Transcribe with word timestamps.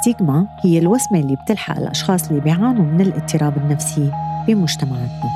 ستيغما 0.00 0.46
هي 0.64 0.78
الوسمة 0.78 1.20
اللي 1.20 1.36
بتلحق 1.44 1.78
الأشخاص 1.78 2.28
اللي 2.28 2.40
بيعانوا 2.40 2.84
من 2.84 3.00
الاضطراب 3.00 3.56
النفسي 3.56 4.12
بمجتمعاتنا. 4.48 5.30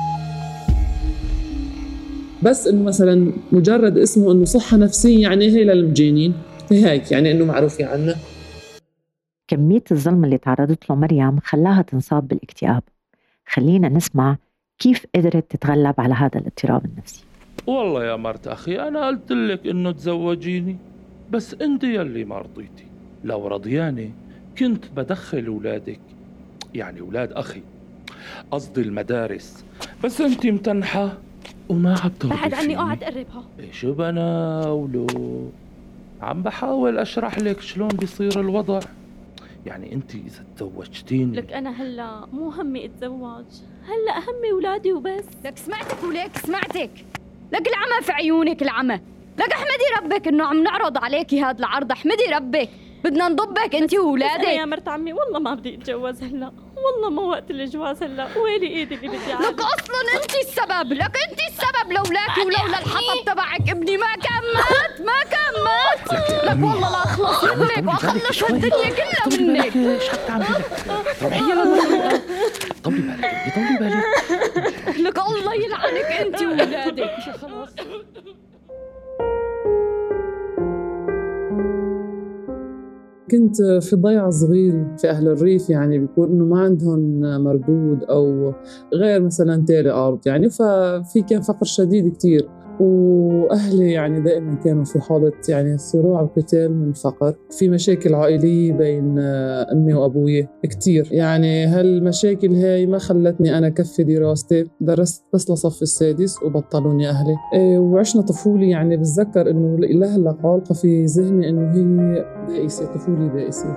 بس 2.43 2.67
إنه 2.67 2.83
مثلا 2.83 3.33
مجرد 3.51 3.97
اسمه 3.97 4.31
إنه 4.31 4.45
صحة 4.45 4.77
نفسية 4.77 5.21
يعني 5.21 5.45
هي 5.45 5.63
للمجانين 5.63 6.33
هيك 6.71 7.11
يعني 7.11 7.31
إنه 7.31 7.45
معروفه 7.45 7.85
عنا 7.85 8.15
كمية 9.47 9.83
الظلم 9.91 10.25
اللي 10.25 10.37
تعرضت 10.37 10.89
له 10.89 10.95
مريم 10.95 11.39
خلاها 11.39 11.81
تنصاب 11.81 12.27
بالاكتئاب. 12.27 12.83
خلينا 13.45 13.89
نسمع 13.89 14.37
كيف 14.79 15.05
قدرت 15.15 15.51
تتغلب 15.51 15.95
على 15.97 16.13
هذا 16.13 16.39
الاضطراب 16.39 16.85
النفسي. 16.85 17.23
والله 17.67 18.05
يا 18.05 18.15
مرت 18.15 18.47
أخي 18.47 18.79
أنا 18.79 19.07
قلت 19.07 19.31
لك 19.31 19.67
إنه 19.67 19.91
تزوجيني 19.91 20.77
بس 21.31 21.53
أنت 21.53 21.83
يلي 21.83 22.25
ما 22.25 22.37
رضيتي 22.37 22.87
لو 23.23 23.47
رضياني 23.47 24.11
كنت 24.59 24.85
بدخل 24.95 25.45
أولادك 25.45 25.99
يعني 26.75 26.99
أولاد 26.99 27.31
أخي 27.31 27.61
قصدي 28.51 28.81
المدارس. 28.81 29.65
بس 30.03 30.21
أنت 30.21 30.45
متنحة 30.45 31.17
وما 31.69 31.99
عم 32.03 32.11
بعد 32.23 32.53
عني 32.53 32.61
فيني. 32.61 32.77
اقعد 32.77 33.03
قربها 33.03 33.43
إيه 33.59 33.71
شو 33.71 33.93
بناولو 33.93 35.07
عم 36.21 36.43
بحاول 36.43 36.97
أشرح 36.97 37.39
لك 37.39 37.61
شلون 37.61 37.87
بيصير 37.87 38.39
الوضع. 38.39 38.79
يعني 39.65 39.93
أنت 39.93 40.15
إذا 40.15 40.45
تزوجتيني. 40.57 41.37
لك 41.37 41.53
أنا 41.53 41.69
هلا 41.69 42.25
مو 42.33 42.49
همي 42.49 42.85
أتزوج 42.85 43.45
هلا 43.83 44.17
همي 44.19 44.51
أولادي 44.51 44.93
وبس. 44.93 45.25
لك 45.45 45.57
سمعتك 45.57 46.03
وليك 46.03 46.37
سمعتك. 46.37 46.91
لك 47.51 47.67
العمى 47.67 48.03
في 48.03 48.11
عيونك 48.11 48.61
العمى. 48.61 49.01
لك 49.39 49.51
احمدي 49.51 49.85
ربك 50.01 50.27
إنه 50.27 50.43
عم 50.43 50.63
نعرض 50.63 50.97
عليكي 50.97 51.41
هذا 51.41 51.59
العرض 51.59 51.91
احمدي 51.91 52.23
ربك. 52.33 52.69
بدنا 53.03 53.27
نضبك 53.29 53.75
انت 53.75 53.93
أنا 53.93 54.51
يا 54.51 54.65
مرت 54.65 54.87
عمي 54.87 55.13
والله 55.13 55.39
ما 55.39 55.53
بدي 55.53 55.75
أتجوز 55.75 56.23
هلأ. 56.23 56.51
والله 56.77 57.09
ما 57.09 57.21
وقت 57.21 57.51
الجواز 57.51 58.03
هلأ. 58.03 58.27
ويلي 58.37 58.67
إيدي 58.67 58.95
اللي 58.95 59.07
بدي 59.07 59.17
لك 59.17 59.31
اعمل 59.31 59.45
أصلا 59.45 60.21
أنت 60.21 60.35
السبب 60.35 60.93
لك 60.93 61.17
أنت 61.29 61.39
السبب. 61.49 61.91
لولاكي 61.91 62.41
ولولا 62.41 62.79
الحطب 62.79 63.25
تبعك 63.25 63.69
ابني 63.69 63.97
ما 63.97 64.13
كان 64.15 64.43
مات 64.55 65.01
ما 65.01 65.23
كان 65.31 65.63
مات 65.63 66.13
لك 66.43 66.63
والله 66.63 66.89
لا 66.91 67.03
أخلص 67.03 67.43
منك 67.43 67.87
وأخلص 67.87 68.43
الدنيا 68.43 68.89
كلها 68.89 69.39
منك. 69.39 69.75
إيش 69.75 70.09
حتى 70.09 70.31
عم 70.31 70.43
روحي 71.21 71.39
يلا 71.39 71.63
طولي 72.83 73.01
بالك. 73.01 73.53
طولي 73.55 73.77
بالك. 73.79 74.99
لك 74.99 75.19
الله 75.19 75.53
يلعنك 75.53 76.05
أنت 76.05 76.41
واولادك 76.41 77.09
خلاص؟ 77.41 77.69
كنت 83.31 83.61
في 83.61 83.95
ضيعة 83.95 84.29
صغيرة 84.29 84.95
في 84.97 85.09
أهل 85.09 85.27
الريف 85.27 85.69
يعني 85.69 85.99
بيكون 85.99 86.29
إنه 86.29 86.45
ما 86.45 86.59
عندهم 86.59 87.19
مردود 87.43 88.03
أو 88.03 88.53
غير 88.93 89.21
مثلا 89.21 89.65
تالي 89.65 89.89
أرض 89.89 90.19
يعني 90.25 90.49
ففي 90.49 91.21
كان 91.29 91.41
فقر 91.41 91.65
شديد 91.65 92.13
كتير. 92.13 92.49
وأهلي 92.79 93.91
يعني 93.91 94.21
دائما 94.21 94.55
كانوا 94.55 94.83
في 94.83 94.99
حالة 94.99 95.31
يعني 95.49 95.77
صراع 95.77 96.21
وقتال 96.21 96.73
من 96.73 96.89
الفقر 96.89 97.33
في 97.51 97.69
مشاكل 97.69 98.15
عائلية 98.15 98.73
بين 98.73 99.19
آه، 99.19 99.67
أمي 99.71 99.93
وأبوي 99.93 100.47
كتير. 100.63 101.07
يعني 101.11 101.65
هالمشاكل 101.65 102.55
هاي 102.55 102.85
ما 102.85 102.97
خلتني 102.97 103.57
أنا 103.57 103.69
كفي 103.69 104.03
دراستي 104.03 104.65
درست 104.81 105.23
بس 105.33 105.51
لصف 105.51 105.81
السادس 105.81 106.43
وبطلوني 106.43 107.09
أهلي. 107.09 107.35
إيه 107.53 107.79
وعشنا 107.79 108.21
طفولة 108.21 108.65
يعني 108.65 108.97
بتذكر 108.97 109.49
إنه 109.49 109.77
لهلا 109.79 110.35
عالقة 110.43 110.73
في 110.73 111.05
ذهني 111.05 111.49
إنه 111.49 111.73
هي 111.73 112.25
بائسة 112.47 112.85
طفولة 112.85 113.27
بائسة. 113.27 113.75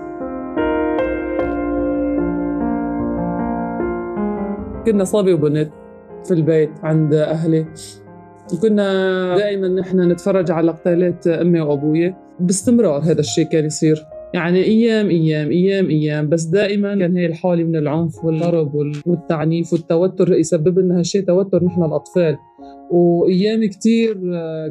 كنا 4.87 5.05
صبي 5.05 5.33
وبنت 5.33 5.71
في 6.25 6.35
البيت 6.35 6.71
عند 6.83 7.15
أهلي. 7.15 7.67
وكنا 8.55 9.37
دائما 9.37 9.69
نحن 9.69 10.11
نتفرج 10.13 10.51
على 10.51 10.71
قتالات 10.71 11.27
أمي 11.27 11.61
وأبوي 11.61 12.15
باستمرار 12.41 13.01
هذا 13.03 13.21
الشيء 13.21 13.45
كان 13.45 13.65
يصير. 13.65 14.07
يعني 14.35 14.65
أيام 14.65 15.09
أيام 15.09 15.51
أيام 15.51 15.89
أيام 15.89 16.29
بس 16.29 16.45
دائما 16.45 16.95
كان 16.99 17.17
هي 17.17 17.27
الحالة 17.27 17.65
من 17.65 17.77
العنف 17.77 18.25
والضرب 18.25 18.75
وال- 18.75 19.03
والتعنيف 19.07 19.73
والتوتر 19.73 20.33
يسبب 20.33 20.79
لنا 20.79 20.99
هالشيء 20.99 21.23
توتر 21.25 21.65
نحن 21.65 21.83
الأطفال. 21.85 22.37
وأيام 22.91 23.65
كثير 23.65 24.15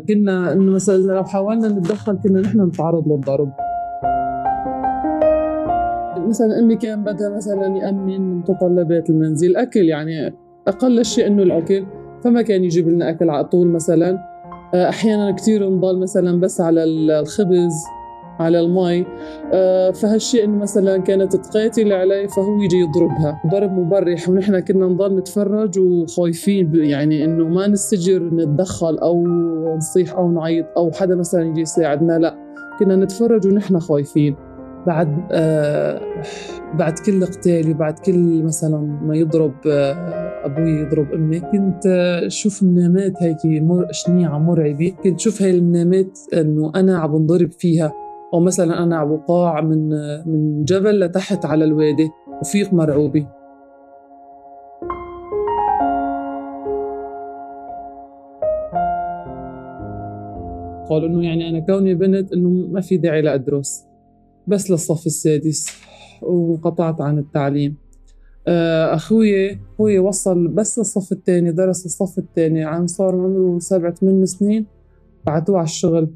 كنا 0.07 0.53
انه 0.53 0.71
مثلا 0.71 0.97
لو 0.97 1.23
حاولنا 1.23 1.67
نتدخل 1.67 2.17
كنا 2.23 2.41
نحن 2.41 2.61
نتعرض 2.61 3.07
للضرب. 3.11 3.51
مثلا 6.27 6.59
أمي 6.59 6.75
كان 6.75 7.03
بدها 7.03 7.29
مثلا 7.37 7.77
يأمن 7.77 8.35
متطلبات 8.37 9.09
المنزل 9.09 9.55
أكل 9.55 9.79
يعني 9.79 10.33
أقل 10.67 11.05
شيء 11.05 11.27
إنه 11.27 11.43
الأكل. 11.43 11.83
فما 12.23 12.41
كان 12.41 12.63
يجيب 12.63 12.89
لنا 12.89 13.09
أكل 13.09 13.29
على 13.29 13.43
طول 13.43 13.67
مثلا. 13.67 14.19
أحيانا 14.73 15.31
كثير 15.31 15.69
نضل 15.69 15.99
مثلا 15.99 16.39
بس 16.39 16.61
على 16.61 16.83
الخبز 16.83 17.73
على 18.39 18.59
المي 18.59 19.05
آه، 19.53 19.91
فهالشيء 19.91 20.45
إنه 20.45 20.57
مثلا 20.57 20.97
كانت 20.97 21.35
تقاتل 21.35 21.93
عليه 21.93 22.27
فهو 22.27 22.61
يجي 22.61 22.77
يضربها. 22.77 23.41
ضرب 23.51 23.71
مبرح 23.71 24.29
ونحن 24.29 24.59
كنا 24.59 24.85
نضل 24.85 25.15
نتفرج 25.15 25.79
وخايفين 25.79 26.75
يعني 26.75 27.25
إنه 27.25 27.47
ما 27.47 27.67
نستجر 27.67 28.23
نتدخل 28.23 28.97
أو 28.97 29.27
نصيح 29.77 30.13
أو 30.13 30.31
نعيط 30.31 30.65
أو 30.77 30.91
حدا 30.91 31.15
مثلا 31.15 31.43
يجي 31.43 31.61
يساعدنا. 31.61 32.19
لا 32.19 32.35
كنا 32.79 32.95
نتفرج 32.95 33.47
ونحن 33.47 33.79
خايفين. 33.79 34.35
بعد 34.87 35.27
آه 35.31 36.01
بعد 36.73 36.99
كل 37.05 37.25
قتال 37.25 37.71
وبعد 37.71 37.99
كل 37.99 38.43
مثلا 38.43 38.77
ما 39.01 39.15
يضرب 39.15 39.53
آه 39.67 40.29
أبوي 40.45 40.71
يضرب 40.71 41.13
أمي 41.13 41.39
كنت 41.39 41.85
آه، 41.87 42.27
أشوف 42.27 42.63
منامات 42.63 43.23
هيك 43.23 43.37
مر 43.45 43.87
شنيعة 43.91 44.37
مرعبة. 44.37 44.93
كنت 45.03 45.15
أشوف 45.15 45.41
هاي 45.41 45.51
المنامات 45.51 46.19
إنه 46.33 46.71
أنا 46.75 46.97
عم 46.97 47.17
بنضرب 47.17 47.51
فيها 47.51 47.93
أو 48.33 48.39
مثلا 48.39 48.83
أنا 48.83 48.97
عم 48.97 49.15
بقاع 49.15 49.61
من 49.61 49.93
آه، 49.93 50.23
من 50.25 50.63
جبل 50.63 50.99
لتحت 50.99 51.45
على 51.45 51.65
الوادي 51.65 52.09
وفيق 52.41 52.73
مرعوبة. 52.73 53.27
قالوا 60.89 61.07
إنه 61.07 61.23
يعني 61.23 61.49
أنا 61.49 61.59
كوني 61.59 61.95
بنت 61.95 62.33
إنه 62.33 62.49
ما 62.49 62.81
في 62.81 62.97
داعي 62.97 63.21
لأدرس. 63.21 63.88
بس 64.47 64.71
للصف 64.71 65.05
السادس 65.05 65.67
وانقطعت 66.21 67.01
عن 67.01 67.17
التعليم. 67.17 67.75
آه، 68.47 68.95
أخوي 68.95 69.59
أخوي 69.73 69.99
وصل 69.99 70.47
بس 70.47 70.79
للصف 70.79 71.11
الثاني 71.11 71.51
درس 71.51 71.85
الصف 71.85 72.17
الثاني. 72.17 72.63
عم 72.63 72.87
صار 72.87 73.15
عمره 73.15 73.59
سبعة 73.59 73.93
ثمان 73.93 74.25
سنين 74.25 74.65
بعتوه 75.25 75.57
على 75.57 75.65
الشغل 75.65 76.09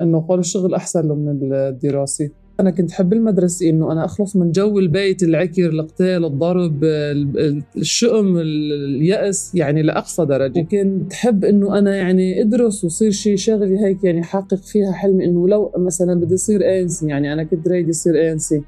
إنه 0.00 0.20
قالوا 0.20 0.40
الشغل 0.40 0.74
أحسن 0.74 1.08
له 1.08 1.14
من 1.14 1.52
الدراسة. 1.52 2.30
أنا 2.60 2.70
كنت 2.70 2.90
حب 2.92 3.12
المدرسة 3.12 3.70
إنه 3.70 3.92
أنا 3.92 4.04
أخلص 4.04 4.36
من 4.36 4.50
جو 4.50 4.78
البيت 4.78 5.22
العكر 5.22 5.66
القتال 5.68 6.24
الضرب 6.24 6.84
ال- 6.84 7.38
ال- 7.38 7.62
الشؤم 7.76 8.36
ال- 8.38 8.72
اليأس 8.96 9.54
يعني 9.54 9.82
لأقصى 9.82 10.24
درجة. 10.24 10.60
وكنت 10.60 11.12
حب 11.12 11.44
إنه 11.44 11.78
أنا 11.78 11.96
يعني 11.96 12.40
أدرس 12.42 12.84
وصير 12.84 13.10
شيء 13.10 13.36
شغلة 13.36 13.86
هيك 13.86 14.04
يعني 14.04 14.22
حقق 14.22 14.54
فيها 14.54 14.92
حلمي 14.92 15.24
إنه 15.24 15.48
لو 15.48 15.72
مثلا 15.78 16.20
بدي 16.20 16.34
أصير 16.34 16.80
انسي 16.80 17.06
يعني 17.08 17.32
أنا 17.32 17.44
كنت 17.44 17.68
رايدة 17.68 17.90
اصير 17.90 18.32
انسي 18.32 18.62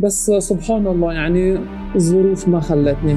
بس 0.00 0.30
سبحان 0.30 0.86
الله 0.86 1.12
يعني 1.12 1.58
الظروف 1.96 2.48
ما 2.48 2.60
خلتني. 2.60 3.16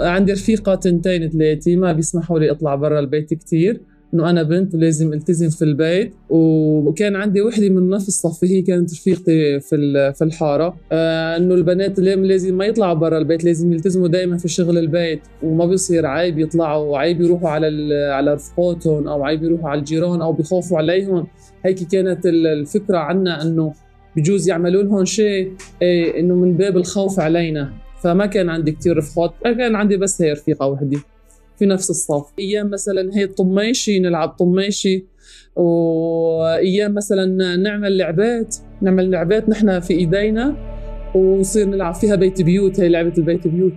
عندي 0.00 0.32
رفيقة 0.32 0.74
تنتين 0.74 1.28
ثلاثة 1.30 1.76
ما 1.76 1.92
بيسمحوا 1.92 2.38
لي 2.38 2.50
أطلع 2.50 2.74
برا 2.74 3.00
البيت 3.00 3.34
كتير. 3.34 3.80
إنه 4.14 4.30
أنا 4.30 4.42
بنت 4.42 4.74
ولازم 4.74 5.12
التزم 5.12 5.48
في 5.48 5.62
البيت. 5.62 6.14
وكان 6.28 7.16
عندي 7.16 7.42
وحدة 7.42 7.68
من 7.68 7.90
نفس 7.90 8.10
صفي 8.10 8.46
هي 8.46 8.62
كانت 8.62 8.92
رفيقتي 8.94 9.60
في 9.60 10.12
في 10.14 10.24
الحارة. 10.24 10.76
آه 10.92 11.36
إنه 11.36 11.54
البنات 11.54 11.98
لازم 12.00 12.56
ما 12.56 12.64
يطلعوا 12.64 12.94
برا 12.94 13.18
البيت 13.18 13.44
لازم 13.44 13.72
يلتزموا 13.72 14.08
دائما 14.08 14.36
في 14.38 14.48
شغل 14.48 14.78
البيت. 14.78 15.20
وما 15.42 15.66
بيصير 15.66 16.06
عيب 16.06 16.38
يطلعوا 16.38 16.84
وعيب 16.90 17.20
يروحوا 17.20 17.48
على 17.48 17.94
على 17.94 18.34
رفقاتهم 18.34 19.08
أو 19.08 19.24
عيب 19.24 19.42
يروحوا 19.42 19.68
على 19.68 19.80
الجيران 19.80 20.22
أو 20.22 20.32
بيخافوا 20.32 20.78
عليهم. 20.78 21.26
هيك 21.64 21.88
كانت 21.88 22.26
ال- 22.26 22.46
الفكرة 22.46 22.98
عنا 22.98 23.42
إنه 23.42 23.72
بجوز 24.16 24.48
يعملوا 24.48 24.82
لهم 24.82 25.04
شيء 25.04 25.52
إيه 25.82 26.20
إنه 26.20 26.34
من 26.34 26.56
باب 26.56 26.76
الخوف 26.76 27.20
علينا. 27.20 27.72
فما 28.02 28.26
كان 28.26 28.48
عندي 28.48 28.72
كتير 28.72 28.96
رفقات 28.96 29.32
كان 29.44 29.74
عندي 29.74 29.96
بس 29.96 30.22
هي 30.22 30.32
رفيقة 30.32 30.66
وحدة. 30.66 30.98
في 31.62 31.66
نفس 31.66 31.90
الصف 31.90 32.32
أيام 32.38 32.70
مثلا 32.70 33.10
هي 33.14 33.26
طميشي 33.26 33.98
نلعب 33.98 34.28
طميشي 34.28 35.04
وأيام 35.56 36.94
مثلا 36.94 37.56
نعمل 37.56 37.98
لعبات 37.98 38.56
نعمل 38.80 39.10
لعبات 39.10 39.48
نحن 39.48 39.80
في 39.80 39.94
إيدينا 39.94 40.56
ونصير 41.14 41.66
نلعب 41.66 41.94
فيها 41.94 42.14
بيت 42.14 42.42
بيوت 42.42 42.80
هي 42.80 42.88
لعبة 42.88 43.12
البيت 43.18 43.48
بيوت 43.48 43.72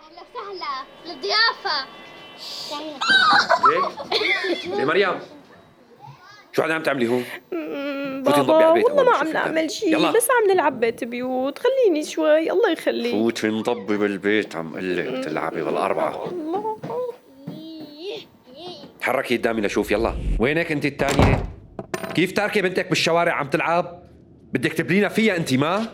أهلا 0.00 0.22
وسهلا 0.22 0.84
للضيافة 1.06 1.86
ليه؟ 3.68 4.76
ليه 4.76 4.84
مريم؟ 4.84 5.18
شو 6.52 6.62
قاعدة 6.62 6.74
عم 6.74 6.82
تعملي 6.82 7.08
هون؟ 7.08 7.24
بابا 8.22 8.68
والله 8.68 9.04
ما 9.04 9.16
عم 9.16 9.32
نعمل 9.32 9.70
شيء. 9.70 9.96
بس 9.96 10.28
عم 10.30 10.52
نلعب 10.52 10.80
بيت 10.80 11.04
بيوت. 11.04 11.58
خليني 11.58 12.04
شوي. 12.04 12.50
الله 12.50 12.70
يخليك. 12.72 13.12
فوتي 13.12 13.48
انضبي 13.48 13.96
بالبيت 13.96 14.56
عم 14.56 14.74
قلك 14.74 15.24
تلعبي 15.24 15.62
بالأربعة. 15.62 16.28
الله. 16.28 16.76
تحركي 19.00 19.36
قدامي 19.36 19.60
لشوف. 19.60 19.90
يلا. 19.90 20.14
وينك 20.38 20.72
انت 20.72 20.86
الثانية؟ 20.86 21.42
كيف 22.14 22.32
تاركة 22.32 22.60
بنتك 22.60 22.88
بالشوارع 22.88 23.32
عم 23.32 23.46
تلعب؟ 23.46 24.02
بدك 24.52 24.72
تبلينا 24.72 25.08
فيها 25.08 25.36
انت 25.36 25.54
ما؟ 25.54 25.86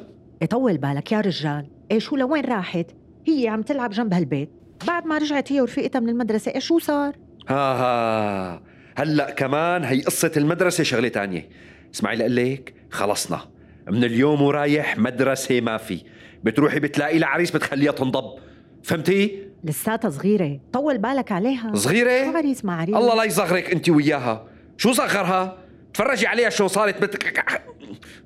يطول 0.42 0.78
بالك 0.78 1.12
يا 1.12 1.20
رجال. 1.20 1.66
إيه 1.90 1.98
شو 1.98 2.16
لوين 2.16 2.44
راحت؟ 2.44 2.86
هي 3.28 3.48
عم 3.48 3.62
تلعب 3.62 3.90
جنب 3.90 4.14
هالبيت. 4.14 4.50
بعد 4.86 5.06
ما 5.06 5.18
رجعت 5.18 5.52
هي 5.52 5.60
ورفيقتها 5.60 6.00
من 6.00 6.08
المدرسة 6.08 6.52
إيه 6.52 6.58
شو 6.58 6.78
صار؟ 6.78 7.14
ها 7.48 7.54
ها. 7.54 8.62
هلأ 8.96 9.30
كمان 9.30 9.84
هي 9.84 10.00
قصة 10.00 10.32
المدرسة 10.36 10.84
شغلة 10.84 11.08
تانية. 11.08 11.48
اسمعي 11.96 12.16
لقلك 12.16 12.74
خلصنا. 12.90 13.40
من 13.88 14.04
اليوم 14.04 14.42
ورايح 14.42 14.98
مدرسة 14.98 15.60
ما 15.60 15.76
في. 15.76 16.02
بتروحي 16.44 16.80
بتلاقي 16.80 17.18
لها 17.18 17.28
عريس 17.28 17.50
بتخليها 17.50 17.92
تنضب. 17.92 18.38
فهمتي؟ 18.82 19.42
لساتها 19.64 20.10
صغيرة. 20.10 20.60
طول 20.72 20.98
بالك 20.98 21.32
عليها. 21.32 21.70
شو 21.74 21.78
صغيرة؟ 21.78 22.36
عريس 22.36 22.64
مع 22.64 22.80
عريس. 22.80 22.94
الله 22.94 23.14
لا 23.16 23.24
يصغرك 23.24 23.70
انت 23.70 23.88
وياها. 23.88 24.48
شو 24.76 24.92
صغرها؟ 24.92 25.58
تفرجي 25.94 26.26
عليها 26.26 26.50
شو 26.50 26.66
صارت 26.66 27.02
بت... 27.02 27.24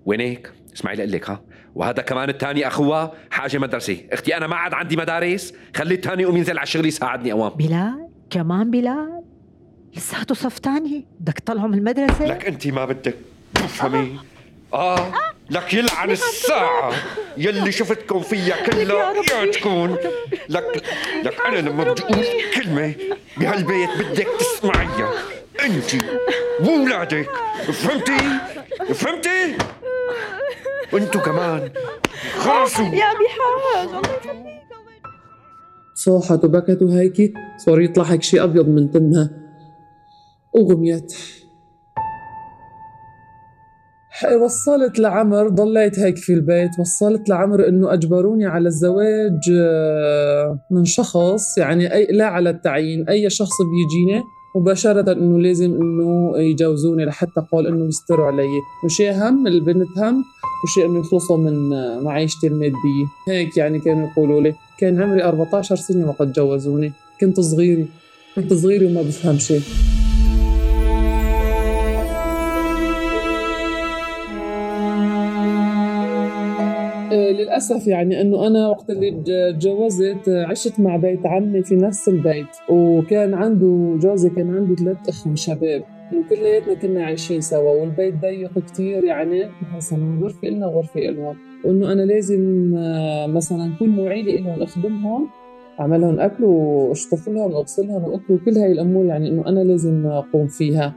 وينك؟ 0.07 0.53
اسمعي 0.77 0.97
لقلك 0.97 1.31
ها. 1.31 1.43
وهذا 1.75 2.03
كمان 2.03 2.29
الثاني 2.29 2.67
أخوها 2.67 3.13
حاجة 3.31 3.59
مدرسة. 3.59 3.97
أختي 4.13 4.37
أنا 4.37 4.47
ما 4.47 4.57
عاد 4.57 4.75
عندي 4.75 4.97
مدارس. 4.97 5.55
خلي 5.77 5.95
الثاني 5.95 6.23
يقوم 6.23 6.37
ينزل 6.37 6.59
على 6.59 6.67
الشغل 6.67 6.87
يساعدني 6.87 7.33
أوام. 7.33 7.51
بلال؟ 7.51 8.09
كمان 8.31 8.71
بلال؟ 8.71 9.23
لساته 9.97 10.35
صف 10.35 10.59
تاني 10.59 11.07
بدك 11.21 11.39
تطلعه 11.39 11.67
من 11.67 11.79
المدرسة؟ 11.79 12.27
لك 12.27 12.47
أنت 12.47 12.67
ما 12.67 12.85
بدك. 12.85 13.15
تفهمي؟ 13.63 14.19
آه 14.75 15.13
لك 15.51 15.75
يلعن 15.75 16.11
الساعة. 16.11 16.93
يلي 17.37 17.73
شفتكم 17.73 18.21
فيها 18.21 18.67
كلها 18.67 19.13
يا 19.13 19.51
تكون. 19.51 19.97
لك 20.49 20.83
لك 21.25 21.41
أنا 21.47 21.57
لما 21.57 21.85
بدي 21.85 22.03
أقول 22.03 22.25
كلمة 22.55 22.95
بهالبيت 23.37 23.91
بدك 23.99 24.29
تسمعيها. 24.39 25.13
انت 25.65 26.05
وولادك. 26.61 27.31
فهمتي؟ 27.73 28.19
فهمتي؟ 28.95 29.57
وانتو 30.93 31.21
كمان. 31.21 31.71
خلصوا. 32.39 32.85
يا 32.85 33.05
ابي 33.05 33.29
حاج 33.29 33.89
صاحت 35.95 36.45
وبكت 36.45 36.83
وهيك 36.83 37.35
صار 37.57 37.81
يطلع 37.81 38.05
هيك 38.05 38.23
شيء 38.23 38.45
أبيض 38.45 38.69
من 38.69 38.91
تمها. 38.91 39.31
وغميت 40.55 41.40
وصلت 44.43 44.99
لعمر 44.99 45.49
ضليت 45.49 45.99
هيك 45.99 46.17
في 46.17 46.33
البيت 46.33 46.71
وصلت 46.81 47.29
لعمر 47.29 47.69
إنه 47.69 47.93
أجبروني 47.93 48.47
على 48.47 48.69
الزواج 48.69 49.41
آه، 49.53 50.59
من 50.71 50.85
شخص 50.85 51.59
يعني 51.59 51.95
اي 51.95 52.07
لا 52.11 52.25
على 52.27 52.51
التعيين 52.51 53.09
أي 53.09 53.31
شخص 53.31 53.57
بيجيني 53.63 54.23
مباشرة 54.57 55.13
إنه 55.13 55.39
لازم 55.39 55.75
إنه 55.83 56.39
يجوزوني 56.39 57.05
لحتى 57.05 57.41
قال 57.53 57.67
إنه 57.67 57.89
يستروا 57.89 58.27
علي. 58.27 58.49
وشيء 58.85 59.13
هم 59.13 59.47
البنت 59.47 59.99
هم 59.99 60.25
وشيء 60.65 60.87
إنه 60.87 60.99
يخلصوا 60.99 61.37
من 61.37 61.71
معيشتي 62.05 62.47
المادية. 62.47 63.07
هيك 63.29 63.57
يعني 63.57 63.79
كانوا 63.79 64.09
يقولوا 64.09 64.41
لي. 64.41 64.55
كان 64.79 65.03
عمري 65.03 65.25
14 65.25 65.77
سنة 65.77 66.09
وقت 66.09 66.29
جوزوني. 66.29 66.93
كنت 67.21 67.41
صغيرة. 67.41 67.87
كنت 68.37 68.53
صغيرة 68.53 68.87
وما 68.87 69.03
بفهم 69.03 69.39
شيء 69.39 69.61
آه، 77.13 77.31
للأسف 77.33 77.87
يعني 77.87 78.21
إنه 78.21 78.47
أنا 78.47 78.69
وقت 78.69 78.91
اللي 78.91 79.11
تجوزت 79.53 80.29
آه، 80.29 80.45
عشت 80.47 80.81
مع 80.81 80.97
بيت 80.97 81.27
عمي 81.27 81.63
في 81.63 81.77
نفس 81.77 82.09
البيت 82.09 82.47
وكان 82.71 83.35
عنده 83.35 83.97
جوزي 84.03 84.31
كان 84.31 84.57
عنده 84.57 84.75
ثلاث 84.75 85.09
إخوة 85.09 85.35
شباب 85.35 85.83
وكلياتنا 86.17 86.75
كنا 86.75 87.05
عايشين 87.05 87.41
سوا 87.41 87.71
والبيت 87.81 88.15
ضيق 88.23 88.59
كتير 88.59 89.05
يعني 89.05 89.45
مثلا 89.77 90.19
غرفة 90.23 90.49
إلنا 90.49 90.67
وغرفة 90.67 91.01
إلهم 91.09 91.37
وإنه 91.65 91.93
أنا 91.93 92.03
لازم 92.03 92.75
آه، 92.77 93.27
مثلا 93.27 93.73
كل 93.81 93.89
موعيلي 93.89 94.39
إلهم 94.39 94.63
أخدمهم 94.63 95.27
أعملهم 95.81 96.21
أكل 96.21 96.45
وأشطف 96.45 97.29
لهم 97.29 97.53
وأغسلهم 97.53 98.05
وأكل 98.05 98.35
وكل 98.35 98.59
هاي 98.59 98.73
الأمور 98.73 99.05
يعني 99.05 99.29
إنه 99.29 99.47
أنا 99.49 99.61
لازم 99.61 100.07
أقوم 100.07 100.47
فيها. 100.47 100.95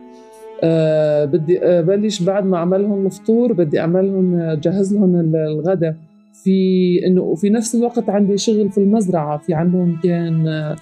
آه 0.64 1.26
بدي 1.26 1.64
أبلش 1.66 2.22
بعد 2.22 2.46
ما 2.46 2.58
أعملهم 2.58 3.06
الفطور 3.06 3.54
بدي 3.54 3.80
أعملهم 3.80 4.40
أجهز 4.40 4.94
لهم 4.94 5.16
ال- 5.20 5.36
الغداء 5.36 5.96
في 6.34 7.00
إنه 7.08 7.22
وفي 7.22 7.50
نفس 7.50 7.76
الوقت 7.76 8.10
عندي 8.10 8.38
شغل 8.38 8.72
في 8.72 8.78
المزرعة. 8.78 9.38
في 9.38 9.54
عندهم 9.54 10.00
كان 10.04 10.48
آه، 10.48 10.76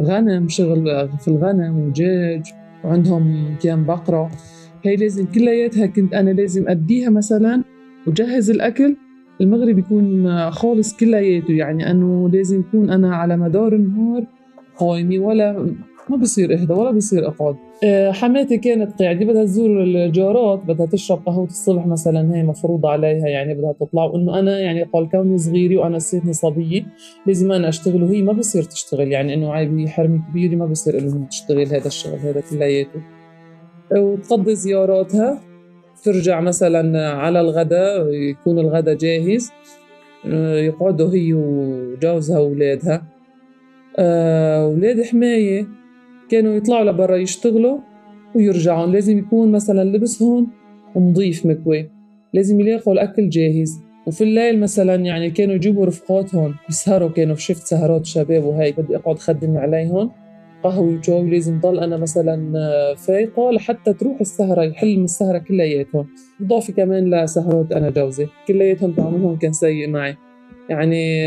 غنم 0.00 0.48
شغل 0.48 1.08
في 1.18 1.28
الغنم 1.28 1.78
ودجاج 1.78 2.42
وعندهم 2.84 3.54
كان 3.62 3.84
بقرة. 3.84 4.30
هي 4.82 4.96
لازم 4.96 5.26
كلياتها 5.26 5.86
كنت 5.86 6.14
أنا 6.14 6.30
لازم 6.30 6.68
أديها 6.68 7.10
مثلا 7.10 7.62
وجهز 8.06 8.50
الأكل. 8.50 8.96
المغرب 9.40 9.78
يكون 9.78 10.26
آه، 10.26 10.50
خالص 10.50 10.96
كلياته 10.96 11.52
يعني 11.52 11.90
أنه 11.90 12.28
لازم 12.28 12.60
يكون 12.60 12.90
أنا 12.90 13.16
على 13.16 13.36
مدار 13.36 13.72
النهار 13.72 14.26
قايمة 14.76 15.18
ولا 15.18 15.74
ما 16.10 16.16
بصير 16.16 16.54
إهدى 16.54 16.72
ولا 16.72 16.90
بصير 16.90 17.28
أقعد. 17.28 17.56
حماتي 18.10 18.58
كانت 18.58 19.02
قاعدة 19.02 19.26
بدها 19.26 19.44
تزور 19.44 19.82
الجارات 19.82 20.58
بدها 20.58 20.86
تشرب 20.86 21.26
قهوة 21.26 21.46
الصبح 21.46 21.86
مثلا 21.86 22.36
هي 22.36 22.42
مفروض 22.42 22.86
عليها 22.86 23.28
يعني 23.28 23.54
بدها 23.54 23.72
تطلع. 23.72 24.04
وإنه 24.04 24.38
أنا 24.38 24.58
يعني 24.58 24.82
قال 24.82 25.08
كوني 25.08 25.38
صغيرة 25.38 25.80
وأنا 25.80 25.96
لساتني 25.96 26.32
صبية 26.32 26.86
لازم 27.26 27.52
أنا 27.52 27.68
أشتغل. 27.68 28.02
وهي 28.02 28.22
ما 28.22 28.32
بصير 28.32 28.62
تشتغل 28.62 29.12
يعني 29.12 29.34
إنه 29.34 29.52
عيب 29.52 29.78
هي 29.78 29.88
حرمة 29.88 30.22
كبيرة 30.30 30.56
ما 30.56 30.66
بصير 30.66 30.98
إنه 30.98 31.26
تشتغل 31.30 31.66
هذا 31.66 31.86
الشغل 31.86 32.18
هذا 32.18 32.42
كلياته. 32.50 33.02
آه، 33.96 34.00
وتقضي 34.00 34.54
زياراتها. 34.54 35.40
ترجع 36.04 36.40
مثلا 36.40 37.10
على 37.10 37.40
الغداء 37.40 38.08
يكون 38.12 38.58
الغداء 38.58 38.94
جاهز. 38.94 39.50
آه، 40.26 40.58
يقعدوا 40.58 41.14
هي 41.14 41.34
وجوزها 41.34 42.38
وأولادها. 42.38 43.02
آه، 43.98 44.64
أولاد 44.64 45.02
حماية. 45.02 45.83
كانوا 46.34 46.54
يطلعوا 46.54 46.84
لبرا 46.84 47.16
يشتغلوا 47.16 47.78
ويرجعوا 48.34 48.86
لازم 48.86 49.18
يكون 49.18 49.52
مثلا 49.52 49.84
لبسهم 49.84 50.46
نظيف 50.96 51.46
مكوي. 51.46 51.90
لازم 52.32 52.60
يلاقوا 52.60 52.92
الأكل 52.92 53.28
جاهز. 53.28 53.80
وفي 54.06 54.24
الليل 54.24 54.60
مثلا 54.60 54.94
يعني 54.94 55.30
كانوا 55.30 55.54
يجيبوا 55.54 55.86
رفقاتهم 55.86 56.54
يسهروا 56.68 57.08
كانوا 57.08 57.34
في 57.34 57.42
شفت 57.42 57.66
سهرات 57.66 58.06
شباب 58.06 58.44
وهيك 58.44 58.80
بدي 58.80 58.96
أقعد 58.96 59.18
خدم 59.18 59.56
عليهم. 59.56 60.10
قهوة 60.62 60.88
وجو. 60.88 61.24
لازم 61.24 61.60
ضل 61.60 61.78
أنا 61.80 61.96
مثلا 61.96 62.52
فايقة 62.94 63.50
لحتى 63.50 63.92
تروح 63.92 64.20
السهرة 64.20 64.62
يحل 64.62 64.98
من 64.98 65.04
السهرة 65.04 65.38
كلياتهم. 65.38 66.06
إضافة 66.40 66.72
كمان 66.72 67.14
لسهرات 67.14 67.72
أنا 67.72 67.90
جوزي. 67.90 68.26
كلياتهم 68.48 68.92
تعاملهم 68.92 69.36
كان 69.36 69.52
سيء 69.52 69.88
معي. 69.88 70.16
يعني 70.70 71.22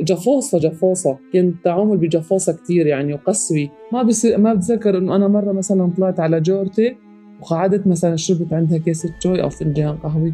جفاصة 0.00 0.58
جفاصة. 0.58 1.18
كان 1.32 1.48
التعامل 1.48 1.96
بجفاصة 1.96 2.52
كتير 2.52 2.86
يعني 2.86 3.14
وقسوي. 3.14 3.70
ما 3.92 4.02
بصير 4.02 4.38
ما 4.38 4.54
بتذكر 4.54 4.98
إنه 4.98 5.16
أنا 5.16 5.28
مرة 5.28 5.52
مثلا 5.52 5.90
طلعت 5.96 6.20
على 6.20 6.40
جارتي 6.40 6.96
وقعدت 7.42 7.86
مثلا 7.86 8.16
شربت 8.16 8.52
عندها 8.52 8.78
كاسة 8.78 9.14
شاي 9.20 9.42
أو 9.42 9.48
فنجان 9.48 9.96
قهوة. 9.96 10.32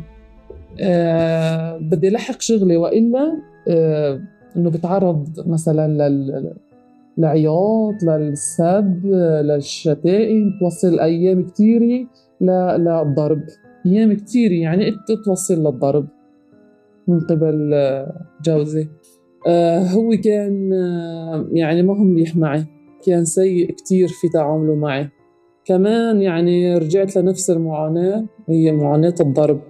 آه 0.81 1.77
بدي 1.79 2.11
لحق 2.11 2.41
شغلي 2.41 2.77
وإلا 2.77 3.37
آه 3.69 4.21
إنه 4.57 4.71
بتعرض 4.71 5.29
مثلا 5.49 6.09
لل 6.09 6.53
لعياط 7.19 8.03
للسب 8.03 9.07
للشتائم 9.45 10.51
توصل 10.61 11.01
أيام 11.01 11.43
كتيرة 11.43 12.07
ل- 12.41 12.77
للضرب. 12.79 13.43
أيام 13.87 14.13
كتيرة 14.13 14.53
يعني 14.53 14.93
توصل 15.25 15.55
للضرب. 15.55 16.07
من 17.09 17.21
قبل 17.21 17.71
آه، 17.75 18.27
جوزي. 18.45 18.89
آه 19.49 19.79
هو 19.79 20.11
كان 20.25 20.73
آه 20.73 21.47
يعني 21.53 21.83
ما 21.83 21.93
هو 21.93 22.05
منيح 22.05 22.37
معي. 22.37 22.65
كان 23.07 23.25
سيء 23.25 23.71
كتير 23.73 24.09
في 24.09 24.29
تعامله 24.29 24.75
معي. 24.75 25.09
كمان 25.65 26.23
يعني 26.23 26.79
رجعت 26.79 27.17
لنفس 27.17 27.51
المعاناة 27.51 28.25
هي 28.49 28.73
معاناة 28.73 29.15
الضرب. 29.21 29.61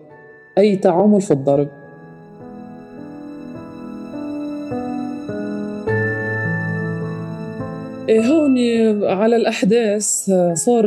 أي 0.59 0.77
تعامل 0.77 1.21
في 1.21 1.31
الضرب. 1.31 1.69
إيه 8.09 8.27
هون 8.27 8.59
على 9.05 9.37
الأحداث 9.37 10.31
صار 10.53 10.85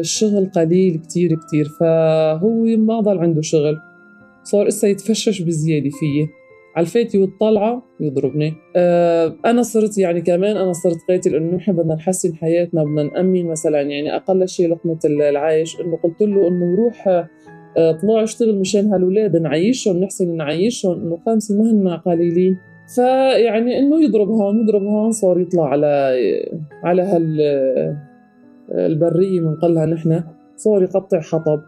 الشغل 0.00 0.50
قليل 0.54 0.98
كتير 0.98 1.34
كتير 1.34 1.68
فهو 1.80 2.64
ما 2.64 3.00
ضل 3.00 3.18
عنده 3.18 3.42
شغل. 3.42 3.93
صار 4.44 4.68
إسا 4.68 4.88
يتفشش 4.88 5.42
بزيادة 5.42 5.90
فيي. 5.90 6.28
على 6.76 6.84
الفاتي 6.84 7.18
والطلعة 7.18 7.82
يضربني. 8.00 8.52
أه 8.76 9.34
أنا 9.46 9.62
صرت 9.62 9.98
يعني 9.98 10.20
كمان 10.20 10.56
أنا 10.56 10.72
صرت 10.72 10.98
قاتل 11.08 11.34
إنه 11.34 11.56
نحن 11.56 11.72
بدنا 11.72 11.94
نحسن 11.94 12.34
حياتنا 12.34 12.84
بدنا 12.84 13.02
نأمن 13.02 13.46
مثلا 13.46 13.80
يعني 13.80 14.16
أقل 14.16 14.48
شيء 14.48 14.68
لقمة 14.68 14.98
العيش 15.04 15.80
إنه 15.80 15.96
قلت 15.96 16.22
له 16.22 16.48
إنه 16.48 16.76
روح 16.76 17.08
آه، 17.76 17.92
طلعوا 17.92 18.22
اشتغل 18.22 18.58
مشان 18.58 18.86
هالولاد 18.86 19.36
نعيشهم 19.36 19.96
نحسن 19.96 20.36
نعيشهم. 20.36 21.00
إنه 21.00 21.18
خمسه 21.26 21.58
مهنا 21.58 21.96
قليلين. 21.96 22.58
فيعني 22.94 23.78
إنه 23.78 24.04
يضرب 24.04 24.28
هون 24.28 24.62
يضرب 24.62 24.82
هون 24.82 25.12
صار 25.12 25.40
يطلع 25.40 25.68
على 25.68 26.16
على 26.82 27.02
هال 27.02 27.40
البرية 28.70 29.40
بنقلها 29.40 29.86
نحن. 29.86 30.22
صار 30.56 30.82
يقطع 30.82 31.20
حطب. 31.20 31.60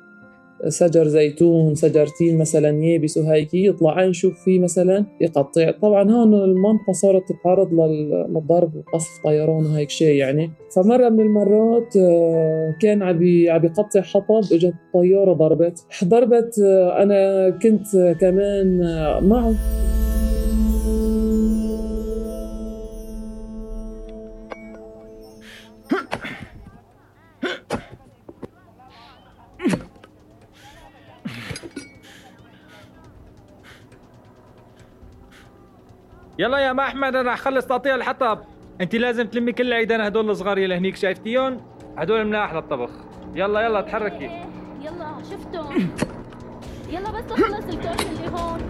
شجر 0.69 1.09
زيتون 1.09 1.75
شجرتين 1.75 2.39
مثلا 2.39 2.85
يابس 2.85 3.17
وهيك 3.17 3.55
يطلع 3.55 4.05
نشوف 4.05 4.45
فيه 4.45 4.61
مثلا 4.61 5.05
يقطع. 5.21 5.71
طبعا 5.71 6.11
هون 6.11 6.35
المنطقة 6.35 6.93
صارت 6.93 7.23
تتعرض 7.33 7.73
للضرب 7.73 8.77
وقصف 8.77 9.11
طيران 9.25 9.67
وهيك 9.67 9.91
شيء 9.91 10.17
يعني. 10.17 10.51
فمرة 10.77 11.09
من 11.09 11.21
المرات 11.21 11.97
آه، 11.97 12.75
كان 12.81 13.03
عم 13.03 13.23
يقطع 13.23 14.01
حطب 14.01 14.45
إجت 14.53 14.75
طيارة 14.95 15.33
ضربت. 15.33 15.85
ضربت 16.05 16.59
آه، 16.65 17.03
أنا 17.03 17.51
كنت 17.51 18.17
كمان 18.21 18.83
آه، 18.83 19.21
معه. 19.21 19.55
يلا 36.39 36.59
يا 36.59 36.73
ما 36.73 36.83
أحمد 36.83 37.17
أنا 37.17 37.35
حخلص 37.35 37.67
تقطيع 37.67 37.95
الحطب. 37.95 38.39
أنت 38.81 38.95
لازم 38.95 39.27
تلمي 39.27 39.53
كل 39.53 39.73
عيدان 39.73 40.01
هدول 40.01 40.31
الصغار 40.31 40.59
يلي 40.59 40.77
هنيك 40.77 40.97
شايفتيهم؟ 40.97 41.61
هدول 41.97 42.25
مناح 42.25 42.55
للطبخ 42.55 42.91
يلا 43.35 43.61
يلا 43.61 43.81
تحركي. 43.81 44.31
يلا 44.81 45.17
شفتهم. 45.31 45.91
يلا 46.91 47.11
بس 47.11 47.27
تخلص 47.27 47.65
الكوش 47.65 48.07
اللي 48.07 48.29
هون. 48.29 48.66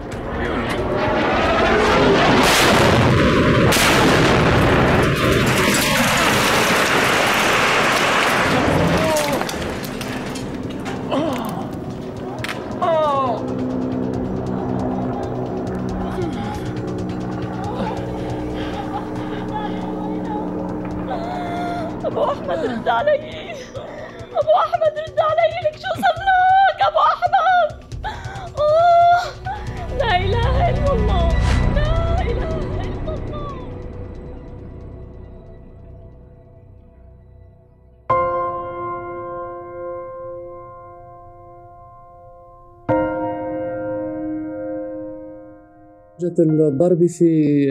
جت 46.21 46.39
الضربة 46.39 47.07
في 47.07 47.67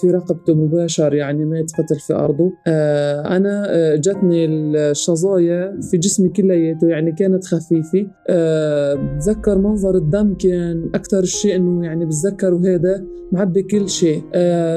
في 0.00 0.10
رقبته 0.10 0.54
مباشر 0.54 1.14
يعني 1.14 1.44
مات 1.44 1.70
قتل 1.78 2.00
في 2.00 2.14
أرضه. 2.14 2.52
آه، 2.66 3.36
أنا 3.36 3.66
آه، 3.68 3.96
جتني 3.96 4.46
الشظايا 4.90 5.80
في 5.90 5.96
جسمي 5.96 6.28
كلياته 6.28 6.88
يعني 6.88 7.12
كانت 7.12 7.44
خفيفة. 7.44 8.06
آه، 8.28 8.94
بتذكر 8.94 9.58
منظر 9.58 9.96
الدم 9.96 10.34
كان 10.34 10.90
أكثر 10.94 11.24
شيء 11.24 11.56
إنه 11.56 11.84
يعني 11.84 12.06
بتذكر 12.06 12.54
وهذا 12.54 13.04
معبي 13.32 13.62
كل 13.62 13.88
شيء. 13.88 14.22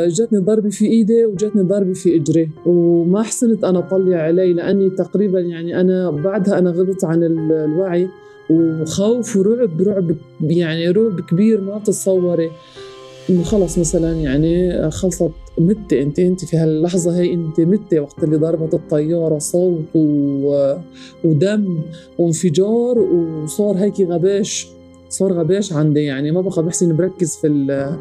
جتني 0.08 0.40
ضربة 0.40 0.70
في 0.70 0.86
إيدي 0.86 1.26
وجتني 1.26 1.62
ضربة 1.62 1.94
في 1.94 2.16
إجري. 2.16 2.50
وما 2.66 3.24
حسنت 3.24 3.64
أنا 3.64 3.80
أطلع 3.80 4.18
علي 4.18 4.54
لأني 4.54 4.90
تقريبا 4.90 5.40
يعني 5.40 5.82
أنا 5.82 6.12
بعدها 6.12 6.60
أنا 6.60 6.70
غبت 6.70 7.06
عن 7.06 7.24
الوعي. 7.24 8.08
وخوف 8.50 9.38
ورعب 9.38 9.82
رعب 9.82 10.16
يعني 10.42 10.90
رعب 10.90 11.22
كبير 11.22 11.62
ما 11.62 11.80
تتصوري 11.80 12.46
انه 12.46 12.54
خلص 13.44 13.78
مثلا 13.80 14.14
يعني 14.14 14.82
خلصت 14.92 15.32
مت 15.58 15.94
انت 15.94 16.20
انت 16.20 16.46
في 16.46 16.58
هاللحظة 16.58 17.18
هي 17.18 17.34
انت 17.34 17.60
مت 17.60 17.94
وقت 17.94 18.24
اللي 18.24 18.38
ضربت 18.38 18.74
الطيارة 18.74 19.40
صوت 19.40 19.86
و... 19.96 20.74
ودم 21.24 21.80
وانفجار 22.20 23.00
وصار 23.00 23.76
هيك 23.78 24.02
غباش 24.02 24.68
صار 25.10 25.34
غباش 25.34 25.74
عندي 25.74 26.04
يعني. 26.04 26.32
ما 26.32 26.42
بقى 26.42 26.64
بحسن 26.64 26.96
بركز 26.96 27.36
في 27.36 27.48
ال... 27.48 27.96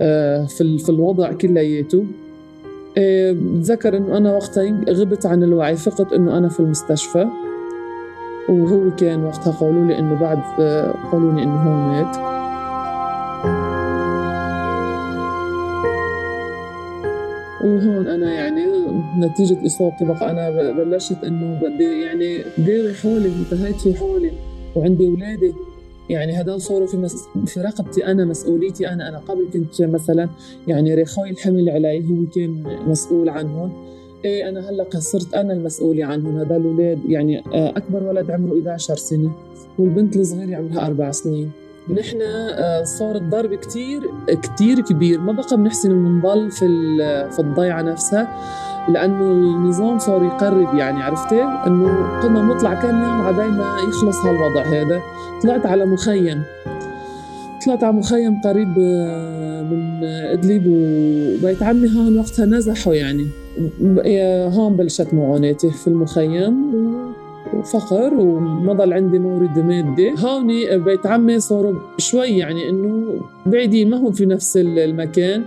آه، 0.00 0.46
في. 0.46 0.78
في 0.78 0.88
الوضع 0.88 1.32
كلياته. 1.32 2.04
آه، 2.98 3.32
بتذكر 3.32 3.96
إنه 3.96 4.16
أنا 4.16 4.34
وقتها 4.34 4.84
غبت 4.88 5.26
عن 5.26 5.42
الوعي 5.42 5.76
فقط 5.76 6.12
إنه 6.12 6.38
أنا 6.38 6.48
في 6.48 6.60
المستشفى. 6.60 7.26
وهو 8.48 8.96
كان 8.96 9.24
وقتها 9.24 9.52
قالوا 9.52 9.86
لي 9.86 9.98
إنه 9.98 10.20
بعد 10.20 10.38
آه، 10.60 10.94
قالوا 11.12 11.32
لي 11.32 11.42
إنه 11.42 11.56
هو 11.56 11.92
مات. 11.92 12.31
نتيجة 19.18 19.66
اصابتي 19.66 20.04
بقى 20.04 20.30
أنا 20.30 20.50
بلشت 20.72 21.24
إنه 21.24 21.60
بدي 21.62 22.02
يعني 22.02 22.38
ديري 22.58 22.94
حولي 22.94 23.28
انتهيت 23.28 23.76
في 23.76 23.94
حولي 23.94 24.32
وعندي 24.76 25.06
اولادي 25.06 25.54
يعني 26.10 26.40
هدول 26.40 26.60
صاروا 26.60 26.86
في 26.86 26.96
مس... 26.96 27.24
في 27.46 27.60
رقبتي 27.60 28.06
أنا 28.06 28.24
مسؤوليتي 28.24 28.88
أنا. 28.88 29.08
أنا 29.08 29.18
قبل 29.18 29.48
كنت 29.52 29.82
مثلا 29.82 30.28
يعني 30.66 30.94
رخاي 30.94 31.30
الحمل 31.30 31.70
علي 31.70 31.98
هو 32.10 32.26
كان 32.34 32.78
مسؤول 32.86 33.28
عنهم 33.28 33.72
إيه 34.24 34.48
أنا 34.48 34.70
هلأ 34.70 34.86
صرت 34.98 35.34
أنا 35.34 35.52
المسؤولة 35.52 36.04
عنهم 36.04 36.36
هدول 36.38 36.56
الاولاد 36.60 36.98
يعني 37.08 37.38
آه، 37.38 37.70
أكبر 37.76 38.02
ولد 38.02 38.30
عمره 38.30 38.58
11 38.58 38.96
سنة 38.96 39.30
والبنت 39.78 40.16
الصغيرة 40.16 40.56
عمرها 40.56 40.86
أربع 40.86 41.10
سنين. 41.10 41.50
نحن 41.90 42.18
آه، 42.22 42.82
صار 42.82 43.16
الضرب 43.16 43.54
كتير 43.54 44.00
كتير 44.42 44.80
كبير. 44.80 45.20
ما 45.20 45.32
بقى 45.32 45.56
بنحسن 45.56 45.88
بنضل 45.88 46.50
في 46.50 46.66
في 47.30 47.38
الضيعة 47.38 47.82
نفسها. 47.82 48.28
لأنه 48.88 49.32
النظام 49.32 49.98
صار 49.98 50.24
يقرب 50.24 50.74
يعني 50.74 51.02
عرفتي؟ 51.02 51.42
إنه 51.42 52.20
كنا 52.22 52.40
بنطلع 52.40 52.74
كم 52.74 52.88
يوم 52.88 53.22
عبين 53.22 53.50
ما 53.50 53.76
يخلص 53.88 54.16
هالوضع 54.16 54.62
هذا. 54.62 55.00
طلعت 55.42 55.66
على 55.66 55.86
مخيم. 55.86 56.42
طلعت 57.66 57.84
على 57.84 57.92
مخيم 57.96 58.40
قريب 58.44 58.74
آه، 58.78 59.62
من 59.62 60.04
إدلب 60.04 60.64
وبيت 60.66 61.62
عمي 61.62 61.88
هون 61.96 62.18
وقتها 62.18 62.46
نزحوا 62.46 62.94
يعني. 62.94 63.26
هون 64.56 64.76
بلشت 64.76 65.14
معاناتي 65.14 65.70
في 65.70 65.86
المخيم 65.88 66.72
وفقر 67.54 68.14
وما 68.14 68.72
ضل 68.72 68.92
عندي 68.92 69.18
مورد 69.18 69.58
مادي 69.58 70.14
هون 70.18 70.46
بيت 70.78 71.06
عمي 71.06 71.40
صاروا 71.40 71.74
شوي 71.98 72.28
يعني 72.28 72.68
إنه 72.68 73.20
بعيدين 73.46 73.90
ما 73.90 73.96
هم 73.96 74.12
في 74.12 74.26
نفس 74.26 74.56
المكان. 74.56 75.42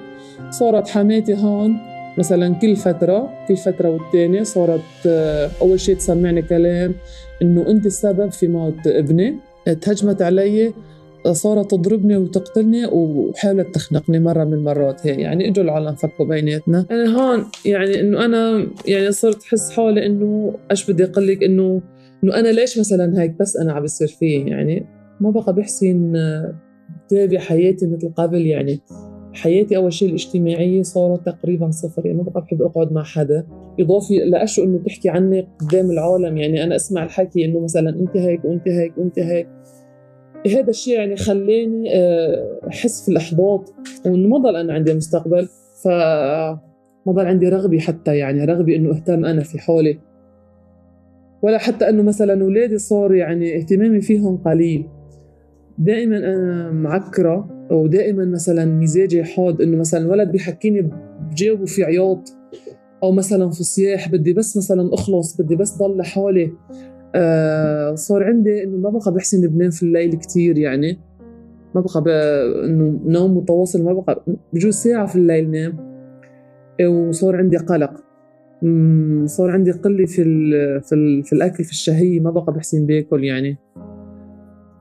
صارت 0.49 0.87
حماتي 0.87 1.33
هون. 1.35 1.94
مثلا 2.17 2.55
كل 2.55 2.75
فترة 2.75 3.29
كل 3.47 3.57
فترة 3.57 3.89
والتانية 3.89 4.43
صارت 4.43 4.81
آه، 5.07 5.49
أول 5.61 5.79
شيء 5.79 5.95
تسمعني 5.95 6.41
كلام 6.41 6.93
إنه 7.41 7.69
أنت 7.69 7.85
السبب 7.85 8.31
في 8.31 8.47
موت 8.47 8.87
ابني. 8.87 9.35
تهجمت 9.81 10.21
علي 10.21 10.73
صارت 11.31 11.71
تضربني 11.71 12.17
وتقتلني 12.17 12.85
وحاولت 12.85 13.75
تخنقني 13.75 14.19
مرة 14.19 14.43
من 14.43 14.53
المرات. 14.53 15.07
هي 15.07 15.21
يعني 15.21 15.49
إجوا 15.49 15.63
العالم 15.63 15.95
فكوا 15.95 16.25
بيناتنا. 16.25 16.85
أنا 16.91 17.17
هون 17.17 17.45
يعني 17.65 17.99
إنه 17.99 18.25
أنا 18.25 18.67
يعني 18.85 19.11
صرت 19.11 19.43
أحس 19.43 19.71
حالي 19.71 20.05
إنه 20.05 20.53
إيش 20.71 20.91
بدي 20.91 21.03
أقول 21.03 21.27
لك؟ 21.27 21.43
إنه 21.43 21.81
إنه 22.23 22.39
أنا 22.39 22.47
ليش 22.47 22.79
مثلا 22.79 23.21
هيك؟ 23.21 23.35
بس 23.39 23.57
أنا 23.57 23.73
عم 23.73 23.83
بصير 23.83 24.07
فيي 24.07 24.47
يعني. 24.47 24.85
ما 25.21 25.29
بقى 25.29 25.53
بحسن 25.53 26.13
تابع 27.09 27.39
حياتي 27.39 27.87
مثل 27.87 28.13
قبل 28.17 28.45
يعني. 28.45 28.79
حياتي 29.35 29.77
أول 29.77 29.93
شيء 29.93 30.09
الاجتماعيه 30.09 30.81
صارت 30.81 31.25
تقريبا 31.25 31.71
صفر 31.71 32.05
يعني 32.05 32.17
ما 32.17 32.23
بقى 32.23 32.41
بحب 32.41 32.61
أقعد 32.61 32.93
مع 32.93 33.03
حدا. 33.03 33.47
إضافي 33.79 34.17
لاشو 34.17 34.63
إنه 34.63 34.77
تحكي 34.77 35.09
عني 35.09 35.47
قدام 35.59 35.91
العالم 35.91 36.37
يعني 36.37 36.63
أنا 36.63 36.75
أسمع 36.75 37.03
الحكي 37.03 37.45
إنه 37.45 37.59
مثلا 37.59 37.89
أنت 37.89 38.17
هيك 38.17 38.45
وأنت 38.45 38.67
هيك 38.67 38.97
وأنت 38.97 39.19
هيك. 39.19 39.47
هذا 40.47 40.69
الشيء 40.69 40.93
يعني 40.93 41.15
خلاني 41.15 41.95
آه، 41.95 42.59
أحس 42.67 43.05
في 43.05 43.11
الاحباط 43.11 43.73
وانه 44.05 44.27
ما 44.27 44.37
ضل 44.37 44.55
أنا 44.55 44.73
عندي 44.73 44.93
مستقبل 44.93 45.47
ف 45.83 45.87
ما 47.07 47.11
ضل 47.13 47.25
عندي 47.25 47.49
رغبة 47.49 47.79
حتى 47.79 48.17
يعني 48.17 48.45
رغبة 48.45 48.75
إنه 48.75 48.95
أهتم 48.95 49.25
أنا 49.25 49.43
في 49.43 49.59
حالي. 49.59 49.99
ولا 51.41 51.57
حتى 51.57 51.89
إنه 51.89 52.03
مثلا 52.03 52.43
أولادي 52.43 52.77
صار 52.77 53.13
يعني 53.13 53.57
اهتمامي 53.57 54.01
فيهم 54.01 54.37
قليل. 54.37 54.87
دائما 55.77 56.17
أنا 56.17 56.71
معكرة 56.71 57.54
ودائما 57.71 58.25
مثلا 58.25 58.65
مزاجي 58.65 59.23
حاد 59.23 59.61
إنه 59.61 59.77
مثلا 59.77 60.05
الولد 60.05 60.31
بيحكيني 60.31 60.91
بجاوبه 61.31 61.65
في 61.65 61.83
عياط 61.83 62.33
أو 63.03 63.11
مثلا 63.11 63.49
في 63.49 63.63
صياح 63.63 64.11
بدي 64.11 64.33
بس 64.33 64.57
مثلا 64.57 64.93
أخلص 64.93 65.41
بدي 65.41 65.55
بس 65.55 65.77
ضل 65.77 65.97
لحالي. 65.97 66.51
آه 67.15 67.95
صار 67.95 68.23
عندي 68.23 68.63
إنه 68.63 68.77
ما 68.77 68.89
بقى 68.89 69.13
بحسن 69.13 69.47
بنام 69.47 69.69
في 69.69 69.83
الليل 69.83 70.13
كتير 70.13 70.57
يعني. 70.57 70.99
ما 71.75 71.81
بقى. 71.81 72.45
إنه 72.65 72.99
نوم 73.05 73.37
متواصل 73.37 73.83
ما 73.83 73.93
بقى 73.93 74.25
بجوز 74.53 74.73
ساعة 74.73 75.05
في 75.05 75.15
الليل 75.15 75.51
نام. 75.51 75.95
وصار 76.89 77.35
عندي 77.35 77.57
قلق. 77.57 77.91
صار 79.25 79.51
عندي 79.51 79.71
قلة 79.71 80.05
في 80.05 80.21
ال... 80.21 80.81
في, 80.81 80.95
ال... 80.95 81.23
في 81.23 81.33
الأكل 81.33 81.63
في 81.63 81.71
الشهية 81.71 82.19
ما 82.19 82.31
بقى 82.31 82.53
بحسن 82.53 82.85
باكل 82.85 83.23
يعني. 83.23 83.57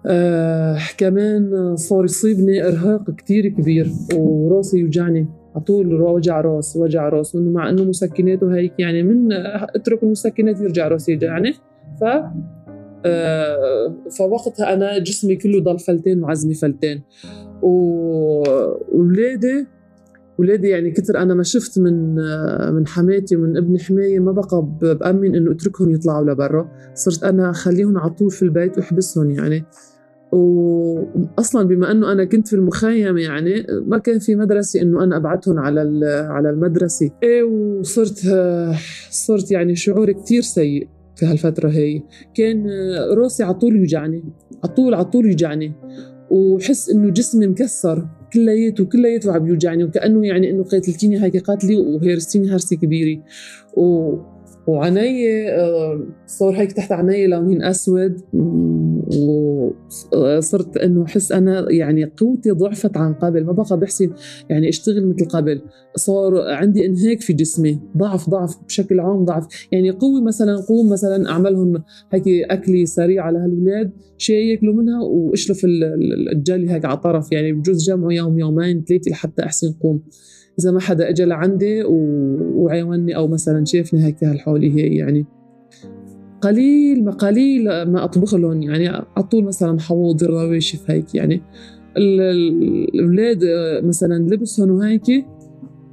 آه 0.07 0.79
كمان 0.99 1.77
صار 1.77 2.05
يصيبني 2.05 2.69
إرهاق 2.69 3.11
كتير 3.11 3.49
كبير 3.49 3.91
وراسي 4.15 4.79
يوجعني. 4.79 5.29
على 5.55 5.65
طول 5.65 6.03
وجع 6.03 6.41
راس 6.41 6.77
وجع 6.77 7.09
راس 7.09 7.35
إنه 7.35 7.51
مع 7.51 7.71
إنه 7.71 7.85
مسكنات 7.85 8.43
وهيك 8.43 8.73
يعني 8.79 9.03
من 9.03 9.33
اترك 9.77 10.03
المسكنات 10.03 10.61
يرجع 10.61 10.89
راسي 10.89 11.13
يوجعني. 11.13 11.53
ف 12.01 12.05
آه 13.07 13.95
فوقتها 14.19 14.75
أنا 14.75 14.99
جسمي 14.99 15.37
كله 15.37 15.61
ضل 15.61 15.79
فلتين 15.79 16.23
وعزمي 16.25 16.55
فلتين. 16.55 17.03
وولادي 18.93 19.67
ولادي 20.39 20.69
يعني 20.69 20.91
كتر 20.91 21.19
أنا 21.19 21.35
ما 21.35 21.43
شفت 21.43 21.79
من 21.79 22.15
من 22.75 22.87
حماتي 22.87 23.37
ومن 23.37 23.57
ابن 23.57 23.79
حماية 23.81 24.19
ما 24.19 24.33
بقى 24.33 24.67
بأمن 24.81 25.35
إنه 25.37 25.53
اتركهم 25.53 25.91
يطلعوا 25.91 26.25
لبرا. 26.25 26.69
صرت 26.95 27.25
أنا 27.25 27.51
أخليهم 27.51 27.99
على 27.99 28.11
طول 28.11 28.31
في 28.31 28.43
البيت 28.43 28.79
وأحبسهم 28.79 29.31
يعني. 29.31 29.65
واصلا 30.35 31.69
بما 31.69 31.91
إنه 31.91 32.13
أنا 32.13 32.25
كنت 32.25 32.49
في 32.49 32.57
المخيم 32.57 33.19
يعني 33.19 33.67
ما 33.87 33.99
كان 33.99 34.19
في 34.19 34.35
مدرسة 34.35 34.83
إنه 34.83 35.05
أنا 35.05 35.17
أبعتهم 35.17 35.59
على 35.59 35.81
على 36.29 36.51
المدرسة. 36.51 37.11
إيه 37.23 37.43
وصرت 37.43 38.31
صرت 39.11 39.51
يعني 39.51 39.77
شعور 39.77 40.13
كتير 40.13 40.43
سيء 40.43 40.89
في 41.17 41.27
هالفترة 41.27 41.69
هي. 41.69 42.03
كان 42.35 42.67
راسي 43.19 43.43
على 43.43 43.55
طول 43.55 43.77
يوجعني 43.77 44.25
على 44.65 44.75
طول 44.75 44.95
على 44.95 45.05
طول 45.05 45.27
يوجعني. 45.27 45.73
وحس 46.31 46.91
إنه 46.91 47.11
جسمي 47.11 47.47
مكسر 47.47 48.07
كلياته 48.33 48.85
كلياته 48.85 49.33
عم 49.33 49.47
يوجعني. 49.47 49.85
وكأنه 49.85 50.27
يعني 50.27 50.51
إنه 50.51 50.65
قاتلتيني 50.65 51.23
هيك 51.23 51.37
قاتلي 51.37 51.77
وهرستيني 51.77 52.51
هرسة 52.51 52.77
كبيرة. 52.77 53.23
و 53.77 54.17
وعني 54.67 55.49
آه، 55.51 56.07
صار 56.27 56.55
هيك 56.55 56.73
تحت 56.73 56.93
عيني 56.93 57.27
لونين 57.27 57.63
أسود. 57.63 58.21
وصرت 60.13 60.77
إنه 60.77 61.05
أحس 61.05 61.33
أنا 61.33 61.71
يعني 61.71 62.05
قوتي 62.05 62.51
ضعفت 62.51 62.97
عن 62.97 63.15
قبل 63.15 63.45
ما 63.45 63.53
بقى 63.53 63.81
بحسن 63.81 64.11
يعني 64.51 64.69
أشتغل 64.69 65.07
مثل 65.07 65.29
قبل. 65.29 65.61
صار 65.97 66.41
عندي 66.51 66.87
انهاك 66.87 67.21
في 67.21 67.33
جسمي 67.33 67.81
ضعف 67.97 68.31
ضعف 68.31 68.57
بشكل 68.67 69.01
عام 69.01 69.25
ضعف. 69.25 69.47
يعني 69.73 69.91
قوي 69.91 70.23
مثلا 70.23 70.57
قوم 70.57 70.89
مثلا 70.89 71.31
أعملهم 71.31 71.83
هيك 72.13 72.25
أكلي 72.51 72.87
سريع 72.87 73.25
على 73.25 73.39
هالولاد 73.39 73.91
شيء 74.19 74.45
ياكلوا 74.45 74.75
منها 74.75 75.03
واشلف 75.03 75.61
الجلي 76.33 76.71
هيك 76.71 76.85
على 76.85 76.97
طرف. 76.97 77.33
يعني 77.33 77.53
بجوز 77.53 77.91
جمعه 77.91 78.11
يوم 78.11 78.39
يومين 78.39 78.85
ثلاثة 78.85 79.11
لحتى 79.11 79.43
أحسن 79.43 79.73
قوم. 79.73 80.03
إذا 80.61 80.71
ما 80.71 80.81
حدا 80.81 81.09
اجى 81.09 81.25
لعندي 81.25 81.85
وعاوني 81.85 83.17
أو 83.17 83.29
مثلا 83.29 83.65
شافني 83.65 84.05
هيك 84.05 84.25
هالحولي 84.25 84.71
هي 84.71 84.97
يعني. 84.97 85.27
قليل 86.45 87.05
ما 87.05 87.11
قليل 87.11 87.65
ما 87.65 88.05
أطبخ 88.05 88.35
لهم. 88.35 88.63
يعني 88.63 88.89
على 88.89 89.25
طول 89.31 89.45
مثلا 89.45 89.81
حواضر 89.81 90.31
رواشف 90.31 90.91
هيك. 90.91 91.15
يعني 91.15 91.43
الأولاد 91.97 93.41
مثلا 93.85 94.29
لبسهم 94.35 94.71
وهيك 94.71 95.09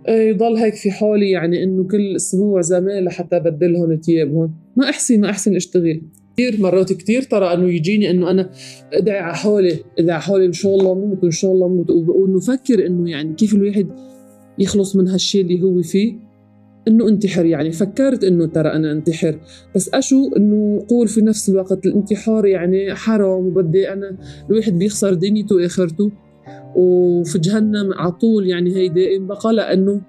يضل 0.09 0.55
هيك 0.55 0.73
في 0.73 0.91
حالي 0.91 1.29
يعني 1.31 1.63
إنه 1.63 1.83
كل 1.83 2.15
أسبوع 2.15 2.61
زمان 2.61 3.03
لحتى 3.03 3.37
أبدلهم 3.37 3.95
ثيابهم. 3.95 4.55
ما 4.77 4.89
احسن 4.89 5.21
ما 5.21 5.29
أحسن 5.29 5.55
أشتغل. 5.55 6.01
كثير 6.37 6.61
مرات 6.61 6.93
كثير 6.93 7.21
ترى 7.21 7.53
إنه 7.53 7.69
يجيني 7.69 8.09
إنه 8.09 8.31
أنا 8.31 8.49
أدعي 8.93 9.19
على 9.19 9.35
حالي 9.35 9.73
أدعي 9.99 10.15
على 10.15 10.21
حالي 10.21 10.45
إن 10.45 10.53
شاء 10.53 10.75
الله 10.75 10.95
موت 10.95 11.23
وان 11.23 11.31
شاء 11.31 11.51
الله 11.51 11.67
موت 11.67 11.89
وإنه 11.89 12.39
فكر 12.39 12.85
إنه 12.87 13.09
يعني 13.09 13.33
كيف 13.33 13.55
الواحد 13.55 13.87
يخلص 14.59 14.95
من 14.95 15.07
هالشيء 15.07 15.41
اللي 15.41 15.61
هو 15.61 15.81
فيه. 15.81 16.30
إنه 16.87 17.09
انتحر 17.09 17.45
يعني 17.45 17.71
فكرت 17.71 18.23
إنه 18.23 18.45
ترى 18.45 18.69
أنا 18.69 18.91
انتحر 18.91 19.39
بس 19.75 19.89
أشو 19.93 20.29
إنه 20.37 20.85
قول 20.89 21.07
في 21.07 21.21
نفس 21.21 21.49
الوقت 21.49 21.85
الانتحار 21.85 22.45
يعني 22.45 22.95
حرام 22.95 23.45
وبدي 23.47 23.93
أنا 23.93 24.17
الواحد 24.49 24.79
بيخسر 24.79 25.13
دنيته 25.13 25.55
وآخرته. 25.55 26.11
وفي 26.75 27.39
جهنم 27.39 27.93
على 27.93 28.11
طول 28.11 28.47
يعني 28.47 28.75
هي 28.75 28.89
دائم 28.89 29.27
بقى 29.27 29.53
لأنه 29.53 30.01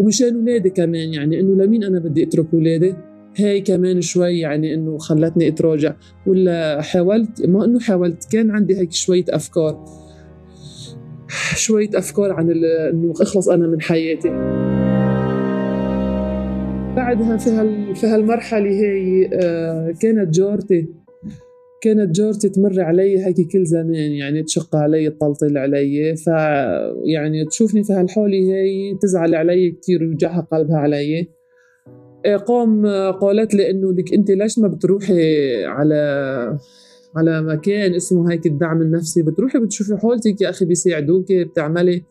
ومشان 0.00 0.36
ولادي 0.36 0.70
كمان 0.70 1.14
يعني 1.14 1.40
إنه 1.40 1.64
لمين 1.64 1.84
أنا 1.84 1.98
بدي 1.98 2.22
أترك 2.22 2.54
ولادي؟ 2.54 2.94
هاي 3.38 3.60
كمان 3.60 4.00
شوي 4.00 4.38
يعني 4.38 4.74
إنه 4.74 4.98
خلتني 4.98 5.48
أتراجع 5.48 5.94
ولا 6.26 6.82
حاولت؟ 6.82 7.46
ما 7.46 7.64
إنه 7.64 7.80
حاولت 7.80 8.32
كان 8.32 8.50
عندي 8.50 8.78
هيك 8.78 8.92
شوية 8.92 9.24
أفكار 9.30 9.84
شوية 11.56 11.90
أفكار 11.94 12.32
عن 12.32 12.50
إنه 12.92 13.12
أخلص 13.20 13.48
أنا 13.48 13.66
من 13.66 13.80
حياتي. 13.80 14.69
بعدها 17.00 17.36
في 17.36 17.50
هال 17.50 17.96
في 17.96 18.06
هالمرحلة 18.06 18.70
هي 18.70 19.30
آه، 19.32 19.94
كانت 20.00 20.34
جارتي 20.34 20.88
كانت 21.82 22.16
جارتي 22.16 22.48
تمر 22.48 22.80
علي 22.80 23.26
هيك 23.26 23.36
كل 23.52 23.64
زمان 23.64 24.12
يعني 24.12 24.42
تشق 24.42 24.76
علي 24.76 25.10
تطلطل 25.10 25.58
علي 25.58 26.16
ف 26.16 26.26
يعني 27.04 27.44
تشوفني 27.50 27.84
في 27.84 27.92
هالحالة 27.92 28.36
هي 28.36 28.98
تزعل 29.02 29.34
علي 29.34 29.70
كثير 29.70 30.02
ويوجعها 30.02 30.40
قلبها 30.52 30.76
علي. 30.76 31.28
آه، 32.26 32.36
قام 32.36 32.86
قالت 33.12 33.54
لي 33.54 33.70
إنه 33.70 33.92
لك 33.92 34.14
أنت 34.14 34.30
ليش 34.30 34.58
ما 34.58 34.68
بتروحي 34.68 35.64
على 35.64 36.00
على 37.16 37.42
مكان 37.42 37.94
اسمه 37.94 38.32
هيك 38.32 38.46
الدعم 38.46 38.82
النفسي؟ 38.82 39.22
بتروحي 39.22 39.58
بتشوفي 39.58 39.96
حالتك 39.96 40.40
يا 40.40 40.50
أخي 40.50 40.64
بيساعدوك 40.64 41.32
بتعملي 41.32 42.02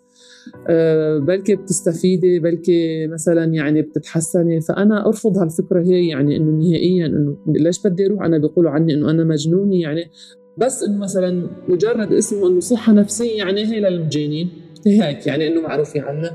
بلكي 1.20 1.56
بتستفيدي 1.56 2.40
بلكي 2.40 3.08
مثلا 3.08 3.44
يعني 3.44 3.82
بتتحسني. 3.82 4.62
فأنا 4.62 5.08
أرفض 5.08 5.38
هالفكرة 5.38 5.82
هي 5.82 6.08
يعني 6.08 6.38
إنه 6.38 6.52
نهائيا 6.52 7.06
إنه 7.06 7.38
ليش 7.48 7.88
بدي 7.88 8.06
أروح؟ 8.06 8.24
أنا 8.24 8.38
بيقولوا 8.38 8.72
عني 8.72 8.94
إنه 8.94 9.12
أنا 9.12 9.24
مجنونة 9.24 9.76
يعني. 9.76 10.10
بس 10.58 10.84
إنه 10.84 10.98
مثلا 10.98 11.48
مجرد 11.68 12.14
اسمه 12.14 12.48
إنه 12.48 12.60
صحة 12.60 12.94
نفسية 12.94 13.38
يعني 13.38 13.66
هي 13.66 13.80
للمجانين. 13.80 14.50
هيك 14.88 15.28
يعني 15.28 15.48
إنه 15.48 15.62
معروفين 15.62 16.02
عنا 16.02 16.32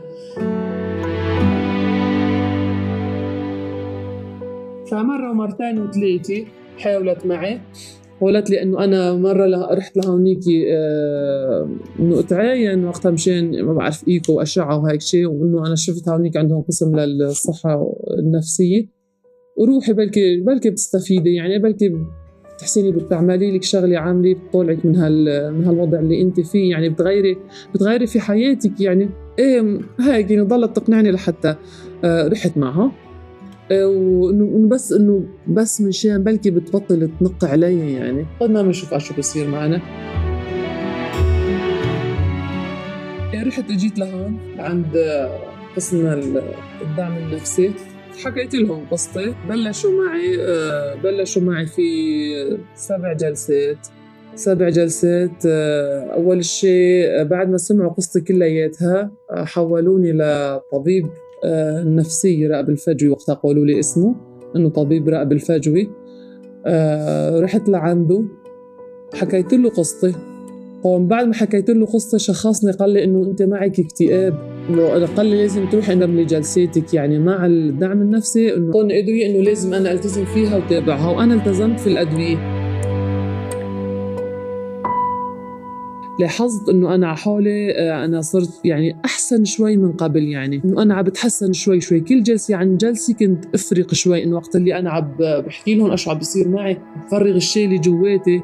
فمرة 4.91 5.31
ومرتين 5.31 5.79
وثلاثة 5.79 6.45
حاولت 6.79 7.27
معي. 7.27 7.61
قالت 8.27 8.51
لي 8.51 8.63
إنه 8.63 8.85
أنا 8.85 9.15
مرة 9.15 9.75
رحت 9.75 9.97
لهونيكي 9.97 10.65
آه 10.73 11.69
إنه 12.01 12.21
اتعاين 12.21 12.85
وقتها 12.85 13.11
مشان 13.11 13.63
ما 13.63 13.73
بعرف 13.73 14.09
إيكو 14.09 14.33
وأشعة 14.33 14.79
وهيك 14.79 15.01
شيء 15.01 15.27
وإنه 15.27 15.67
أنا 15.67 15.75
شفت 15.75 16.09
هونيك 16.09 16.37
عندهم 16.37 16.63
قسم 16.63 16.97
للصحة 16.97 17.95
النفسية. 18.19 18.87
وروحي 19.57 19.93
بلكي 19.93 20.41
بلكي 20.41 20.71
بتستفيدي 20.71 21.35
يعني 21.35 21.59
بلكي 21.59 21.93
بتحسيني 22.55 22.93
بتعملي 22.93 23.57
لك 23.57 23.63
شغلة 23.63 23.99
عاملة 23.99 24.35
بتطلعك 24.35 24.87
من 24.87 24.97
هال 24.97 25.55
من 25.55 25.65
هالوضع 25.65 25.99
اللي 26.01 26.23
أنت 26.23 26.41
فيه 26.41 26.71
يعني 26.71 26.89
بتغيري 26.89 27.37
بتغيري 27.75 28.07
في 28.07 28.21
حياتك 28.21 28.81
يعني 28.81 29.09
إيه 29.39 29.81
هيك 30.01 30.31
يعني 30.31 30.43
ضلت 30.43 30.77
تقنعني 30.77 31.11
لحتى 31.11 31.55
آه 32.05 32.29
رحت 32.29 32.59
معها. 32.59 32.93
وانه 33.71 34.69
بس 34.69 34.93
إنه 34.93 35.25
بس 35.49 35.81
مشان 35.81 36.23
بلكي 36.23 36.51
بتبطل 36.51 37.11
تنق 37.21 37.45
علي 37.45 37.93
يعني. 37.93 38.27
قد 38.41 38.51
ما 38.51 38.63
بنشوف 38.63 38.99
شو 38.99 39.15
بصير 39.15 39.49
معنا. 39.49 39.81
يعني 43.33 43.49
رحت 43.49 43.71
اجيت 43.71 43.99
لهون 43.99 44.39
عند 44.59 44.97
قسم 45.77 46.07
الدعم 46.83 47.17
النفسي. 47.17 47.73
حكيت 48.25 48.55
لهم 48.55 48.87
قصتي. 48.91 49.35
بلشوا 49.49 49.91
معي 49.91 50.37
آه، 50.41 50.95
بلشوا 50.95 51.43
معي 51.43 51.67
في 51.67 51.83
سبع 52.75 53.13
جلسات. 53.13 53.87
سبع 54.35 54.69
جلسات 54.69 55.47
آه، 55.47 56.01
أول 56.15 56.45
شيء 56.45 57.25
بعد 57.25 57.51
ما 57.51 57.57
سمعوا 57.57 57.93
قصتي 57.93 58.21
كلياتها 58.21 59.13
حولوني 59.31 60.13
لطبيب 60.13 61.07
النفسي 61.45 62.47
رائب 62.47 62.71
الفجوي 62.71 63.11
وقتها 63.11 63.35
قالوا 63.35 63.65
لي 63.65 63.79
اسمه 63.79 64.15
إنه 64.57 64.69
طبيب 64.69 65.09
رائب 65.09 65.33
الفجوي 65.33 65.91
آه 66.67 67.41
رحت 67.41 67.69
لعنده 67.69 68.25
حكيت 69.15 69.53
له 69.53 69.71
قصتي. 69.71 70.13
قام 70.85 71.07
بعد 71.07 71.27
ما 71.27 71.35
حكيت 71.35 71.71
له 71.71 71.87
قصتي 71.87 72.19
شخصني 72.19 72.73
قال 72.73 72.91
لي 72.91 73.05
إنه 73.05 73.23
أنت 73.23 73.43
معك 73.43 73.81
اكتئاب. 73.81 74.35
قال 75.17 75.27
لي 75.27 75.37
لازم 75.37 75.69
تروحي 75.69 75.93
عند 75.93 76.27
جلساتك 76.27 76.95
يعني 76.95 77.19
مع 77.19 77.47
الدعم 77.47 78.03
النفسي 78.03 78.55
إنه 78.55 78.71
ادويه 78.81 79.27
إنه 79.27 79.41
لازم 79.45 79.75
أنا 79.75 79.93
ألتزم 79.93 80.25
فيها 80.25 80.57
وتابعها 80.57 81.11
وأنا 81.11 81.35
التزمت 81.35 81.81
في 81.81 81.87
الأدوية. 81.87 82.54
لاحظت 86.21 86.69
إنه 86.69 86.95
أنا 86.95 87.15
حالي 87.15 87.71
آه، 87.79 88.05
أنا 88.05 88.21
صرت 88.21 88.61
يعني 88.65 88.97
أحسن 89.05 89.45
شوي 89.45 89.77
من 89.77 89.93
قبل 89.93 90.23
يعني. 90.23 90.61
إنه 90.65 90.83
أنا 90.83 90.95
عم 90.95 91.03
بتحسن 91.03 91.53
شوي 91.53 91.81
شوي. 91.81 92.01
كل 92.01 92.23
جلسة 92.23 92.57
عن 92.57 92.77
جلسة 92.77 93.15
كنت 93.15 93.45
أفرق 93.55 93.95
شوي 93.95 94.25
إنه 94.25 94.37
وقت 94.37 94.57
اللي 94.57 94.79
أنا 94.79 94.91
عم 94.91 95.13
بحكي 95.19 95.75
لهم 95.75 95.91
إيش 95.91 96.09
عم 96.09 96.19
بيصير 96.19 96.49
معي 96.49 96.79
بفرغ 97.07 97.37
الشيء 97.37 97.65
اللي 97.65 97.79
جواتي. 97.79 98.43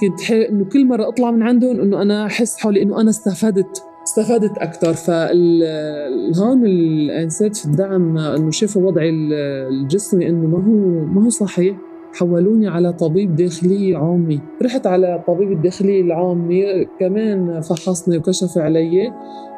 كنت 0.00 0.20
حي... 0.20 0.48
إنه 0.48 0.64
كل 0.64 0.86
مرة 0.86 1.08
أطلع 1.08 1.30
من 1.30 1.42
عندهم 1.42 1.80
إنه 1.80 2.02
أنا 2.02 2.26
أحس 2.26 2.56
حالي 2.56 2.82
إنه 2.82 3.00
أنا 3.00 3.10
استفدت 3.10 3.82
استفدت 4.04 4.58
أكثر 4.58 4.92
فهون 4.92 6.66
الانسات 6.66 7.56
في 7.56 7.64
الدعم 7.64 8.18
إنه 8.18 8.50
شافوا 8.50 8.82
وضعي 8.82 9.10
الجسمي 9.10 10.28
إنه 10.28 10.46
ما 10.46 10.64
هو 10.64 11.04
ما 11.04 11.24
هو 11.24 11.28
صحيح. 11.28 11.76
حولوني 12.18 12.68
على 12.68 12.92
طبيب 12.92 13.36
داخلي 13.36 13.96
عامي. 13.96 14.40
رحت 14.62 14.86
على 14.86 15.24
طبيب 15.26 15.52
الداخلي 15.52 16.00
العامي 16.00 16.84
كمان 17.00 17.60
فحصني 17.60 18.18
وكشف 18.18 18.58
علي. 18.58 19.12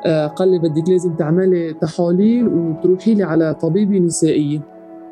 آه، 0.06 0.26
قال 0.26 0.50
لي 0.50 0.58
بدك 0.58 0.88
لازم 0.88 1.14
تعملي 1.14 1.74
تحاليل 1.74 2.48
وتروحي 2.48 3.14
لي 3.14 3.22
على 3.22 3.54
طبيبة 3.54 3.98
نسائية 3.98 4.60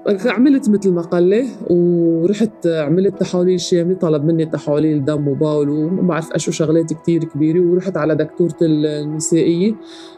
عملت 0.09 0.71
مثل 0.71 0.92
ما 0.92 1.03
قال 1.03 1.23
لي 1.23 1.44
ورحت 1.71 2.66
عملت 2.66 3.21
تحاليل 3.21 3.61
شامله 3.61 3.94
طلب 3.94 4.25
مني 4.25 4.47
تحاليل 4.47 5.05
دم 5.05 5.29
وبول 5.29 5.68
وما 5.68 6.03
بعرف 6.03 6.33
إيش 6.33 6.51
شغلات 6.51 6.92
كتير 6.92 7.25
كبيرة 7.25 7.61
ورحت 7.61 7.97
على 7.97 8.14
دكتورة 8.14 8.57
النسائية. 8.62 9.75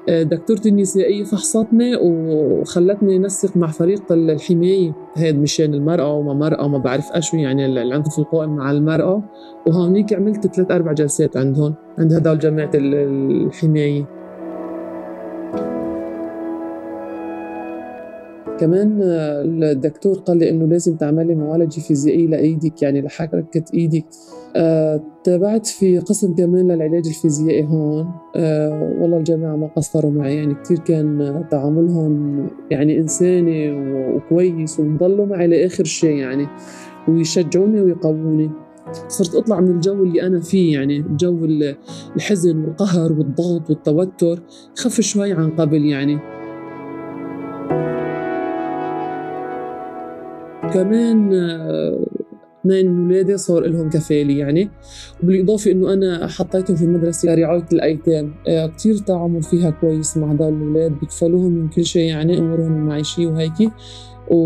دكتورة 0.08 0.60
النسائية 0.66 1.24
فحصتني 1.24 1.96
وخلتني 1.96 3.18
نسق 3.18 3.56
مع 3.56 3.66
فريق 3.66 4.12
الحماية. 4.12 4.92
هاد 5.16 5.38
مشان 5.38 5.74
المرأة 5.74 6.14
وما 6.14 6.34
مرأة 6.34 6.64
وما 6.64 6.78
بعرف 6.78 7.12
إيش 7.14 7.34
يعني 7.34 7.66
العنف 7.66 8.18
القائم 8.18 8.56
مع 8.56 8.70
المرأة. 8.70 9.22
وهونيك 9.66 10.12
عملت 10.12 10.54
ثلاث 10.54 10.70
أربع 10.70 10.92
جلسات 10.92 11.36
عندهم 11.36 11.74
عند 11.98 12.12
هدول 12.12 12.38
جماعة 12.38 12.70
الحماية. 12.74 14.19
كمان 18.60 19.00
آه، 19.02 19.42
الدكتور 19.72 20.16
قال 20.18 20.38
لي 20.38 20.50
إنه 20.50 20.66
لازم 20.66 20.96
تعملي 20.96 21.34
معالجة 21.34 21.80
فيزيائية 21.80 22.26
لإيدك 22.26 22.82
يعني 22.82 23.00
لحركة 23.02 23.64
إيدك. 23.74 24.04
آه، 24.56 25.00
تابعت 25.24 25.66
في 25.66 25.98
قسم 25.98 26.34
كمان 26.34 26.72
للعلاج 26.72 27.06
الفيزيائي 27.06 27.64
هون. 27.64 28.06
أه 28.36 28.96
والله 29.00 29.16
الجماعة 29.16 29.56
ما 29.56 29.66
قصروا 29.66 30.10
معي 30.10 30.36
يعني 30.36 30.54
كتير 30.54 30.78
كان 30.78 31.44
تعاملهم 31.50 32.46
يعني 32.70 32.98
إنساني 32.98 33.70
وكويس 34.16 34.80
ومضلوا 34.80 35.26
معي 35.26 35.46
لآخر 35.46 35.84
شيء 35.84 36.16
يعني 36.16 36.46
ويشجعوني 37.08 37.80
ويقووني. 37.80 38.50
صرت 39.08 39.34
أطلع 39.34 39.60
من 39.60 39.70
الجو 39.70 40.04
اللي 40.04 40.22
أنا 40.26 40.40
فيه 40.40 40.72
يعني 40.72 41.04
جو 41.18 41.44
الحزن 42.16 42.64
والقهر 42.64 43.12
والضغط 43.12 43.70
والتوتر 43.70 44.42
خف 44.76 45.00
شوي 45.00 45.32
عن 45.32 45.50
قبل 45.50 45.84
يعني. 45.84 46.18
كمان 50.74 51.32
اثنين 52.60 52.90
من 52.90 53.06
ولادي 53.06 53.36
صار 53.36 53.66
لهم 53.66 53.90
كفالة 53.90 54.38
يعني. 54.38 54.70
وبالإضافة 55.22 55.70
إنه 55.70 55.92
أنا 55.92 56.26
حطيتهم 56.26 56.76
في 56.76 56.86
مدرسة 56.86 57.34
لرعاية 57.34 57.66
الأيتام 57.72 58.34
آه، 58.48 58.66
كتير 58.66 58.96
تعامل 58.96 59.42
فيها 59.42 59.70
كويس 59.70 60.16
مع 60.16 60.32
هدول 60.32 60.48
الأولاد 60.48 60.92
بيكفلوهم 61.00 61.52
من 61.52 61.68
كل 61.68 61.84
شيء 61.84 62.02
يعني 62.02 62.38
أمورهم 62.38 62.72
المعيشية 62.72 63.26
وهيك 63.26 63.72
و... 64.30 64.36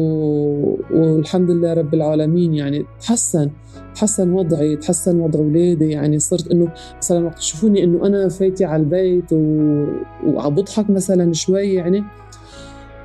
والحمد 0.91 1.51
لله 1.51 1.73
رب 1.73 1.95
العالمين 1.95 2.55
يعني 2.55 2.85
تحسن 3.01 3.51
تحسن 3.95 4.31
وضعي 4.31 4.77
تحسن 4.77 5.21
وضع 5.21 5.41
أولادي 5.41 5.91
يعني. 5.91 6.19
صرت 6.19 6.51
إنه 6.51 6.73
مثلا 6.99 7.27
وقت 7.27 7.39
يشوفوني 7.39 7.85
إنه 7.85 8.07
أنا 8.07 8.29
فايتة 8.29 8.67
على 8.67 8.83
البيت 8.83 9.33
و... 9.33 9.37
وعم 10.27 10.55
بضحك 10.55 10.91
مثلا 10.91 11.33
شوي 11.33 11.75
يعني 11.75 12.05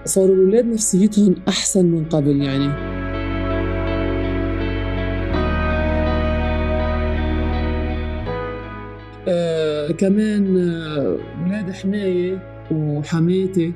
صاروا 0.06 0.36
الأولاد 0.36 0.66
نفسيتهم 0.66 1.36
أحسن 1.48 1.86
من 1.86 2.06
قبل 2.06 2.42
يعني. 2.42 3.09
آه 9.30 9.92
كمان 9.92 10.58
آه 10.58 11.18
ولاد 11.46 11.72
حماية 11.72 12.40
وحماتي 12.72 13.74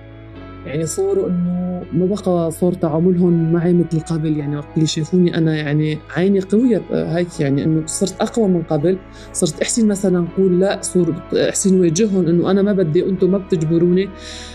يعني 0.66 0.86
صاروا 0.86 1.30
إنه 1.30 1.84
ما 1.94 2.06
بقى 2.06 2.52
صار 2.52 2.74
تعاملهم 2.74 3.54
معي 3.54 3.74
مثل 3.74 4.00
قبل. 4.00 4.38
يعني 4.38 4.58
وقت 4.58 4.68
اللي 4.76 4.88
شافوني 4.88 5.38
أنا 5.38 5.56
يعني 5.56 5.98
عيني 6.16 6.40
قوية 6.40 6.82
آه، 6.94 7.18
هيك 7.18 7.40
يعني 7.40 7.64
إنه 7.64 7.86
صرت 7.86 8.22
أقوى 8.22 8.48
من 8.48 8.62
قبل. 8.62 8.98
صرت 9.34 9.62
أحسن 9.62 9.88
مثلا 9.88 10.20
نقول 10.20 10.60
لا 10.60 10.80
صور 10.82 11.16
أحسن 11.50 11.80
واجههم 11.80 12.28
إنه 12.28 12.52
أنا 12.52 12.62
ما 12.62 12.74
بدي 12.74 13.06
أنتم 13.06 13.32
ما 13.32 13.38
بتجبروني. 13.38 14.10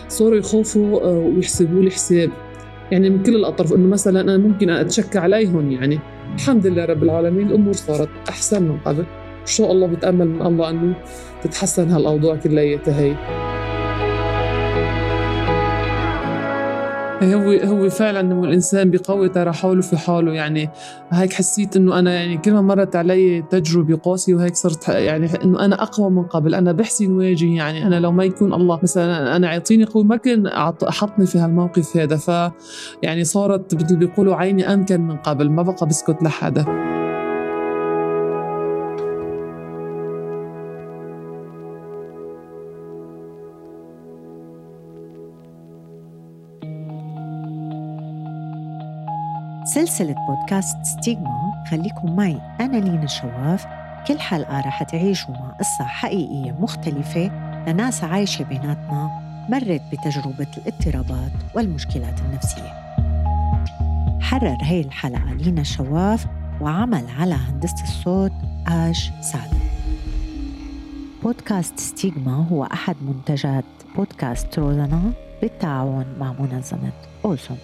صاروا 0.08 0.36
يخافوا 0.38 1.06
ويحسبوا 1.06 1.82
لي 1.82 1.90
حساب. 1.90 2.30
يعني 2.92 3.10
من 3.10 3.22
كل 3.22 3.36
الأطراف 3.36 3.72
إنه 3.72 3.86
مثلا 3.88 4.20
أنا 4.20 4.36
ممكن 4.36 4.70
أتشكى 4.70 5.18
عليهم 5.18 5.70
يعني. 5.70 5.98
الحمد 6.34 6.66
لله 6.66 6.84
رب 6.84 7.02
العالمين 7.02 7.46
الأمور 7.48 7.72
صارت 7.72 8.08
أحسن 8.28 8.62
من 8.62 8.78
قبل. 8.84 9.04
إن 9.48 9.52
شاء 9.52 9.72
الله 9.72 9.86
بتأمل 9.86 10.28
من 10.28 10.46
الله 10.46 10.70
إنه 10.70 10.94
تتحسن 11.42 11.90
هالأوضاع 11.90 12.36
كلياتها 12.36 13.00
هي 13.00 13.16
هو 17.34 17.50
هو 17.50 17.90
فعلا 17.90 18.20
إنه 18.20 18.44
الإنسان 18.44 18.90
بيقوي 18.90 19.28
ترى 19.28 19.52
حاله 19.52 19.80
في 19.80 19.96
حاله. 19.96 20.32
يعني 20.32 20.70
هيك 21.10 21.32
حسيت 21.32 21.76
إنه 21.76 21.98
أنا 21.98 22.14
يعني 22.14 22.36
كل 22.36 22.52
ما 22.52 22.60
مرت 22.60 22.96
علي 22.96 23.42
تجربة 23.50 23.96
قاسية 23.96 24.34
وهيك 24.34 24.56
صرت 24.56 24.88
يعني 24.88 25.44
إنه 25.44 25.64
أنا 25.64 25.82
أقوى 25.82 26.10
من 26.10 26.22
قبل. 26.22 26.54
أنا 26.54 26.72
بحسن 26.72 27.12
واجه 27.12 27.46
يعني 27.46 27.86
أنا 27.86 28.00
لو 28.00 28.12
ما 28.12 28.24
يكون 28.24 28.54
الله 28.54 28.80
مثلا 28.82 29.36
أنا 29.36 29.52
يعطيني 29.52 29.84
قوة 29.84 30.04
ما 30.04 30.16
كان 30.16 30.46
أحطني 30.88 31.26
في 31.26 31.38
هالموقف 31.38 31.96
هذا. 31.96 32.16
ف 32.16 32.52
يعني 33.02 33.24
صارت 33.24 33.74
مثل 33.74 33.96
بيقولوا 33.96 34.34
عيني 34.34 34.74
أمكن 34.74 35.00
من 35.00 35.16
قبل 35.16 35.50
ما 35.50 35.62
بقى 35.62 35.86
بسكت 35.86 36.22
لحدا. 36.22 36.97
سلسلة 49.88 50.14
بودكاست 50.28 50.76
ستيغما 50.82 51.64
خليكم 51.70 52.16
معي 52.16 52.40
أنا 52.60 52.76
لينا 52.76 53.02
الشواف 53.02 53.66
كل 54.06 54.20
حلقة 54.20 54.60
رح 54.60 54.82
تعيشوا 54.82 55.30
مع 55.30 55.56
قصة 55.60 55.84
حقيقية 55.84 56.52
مختلفة 56.60 57.30
لناس 57.66 58.04
عايشة 58.04 58.42
بيناتنا 58.42 59.10
مرت 59.48 59.82
بتجربة 59.92 60.46
الاضطرابات 60.56 61.32
والمشكلات 61.54 62.20
النفسية. 62.20 62.72
حرر 64.20 64.56
هي 64.62 64.80
الحلقة 64.80 65.34
لينا 65.34 65.60
الشواف 65.60 66.26
وعمل 66.60 67.04
على 67.18 67.34
هندسة 67.34 67.82
الصوت 67.82 68.32
آش 68.68 69.10
سعد. 69.20 69.50
بودكاست 71.22 71.80
ستيغما 71.80 72.46
هو 72.52 72.64
أحد 72.64 72.96
منتجات 73.02 73.64
بودكاست 73.96 74.58
روزانا 74.58 75.12
بالتعاون 75.42 76.06
مع 76.20 76.32
منظمة 76.32 76.92
أوسم 77.24 77.56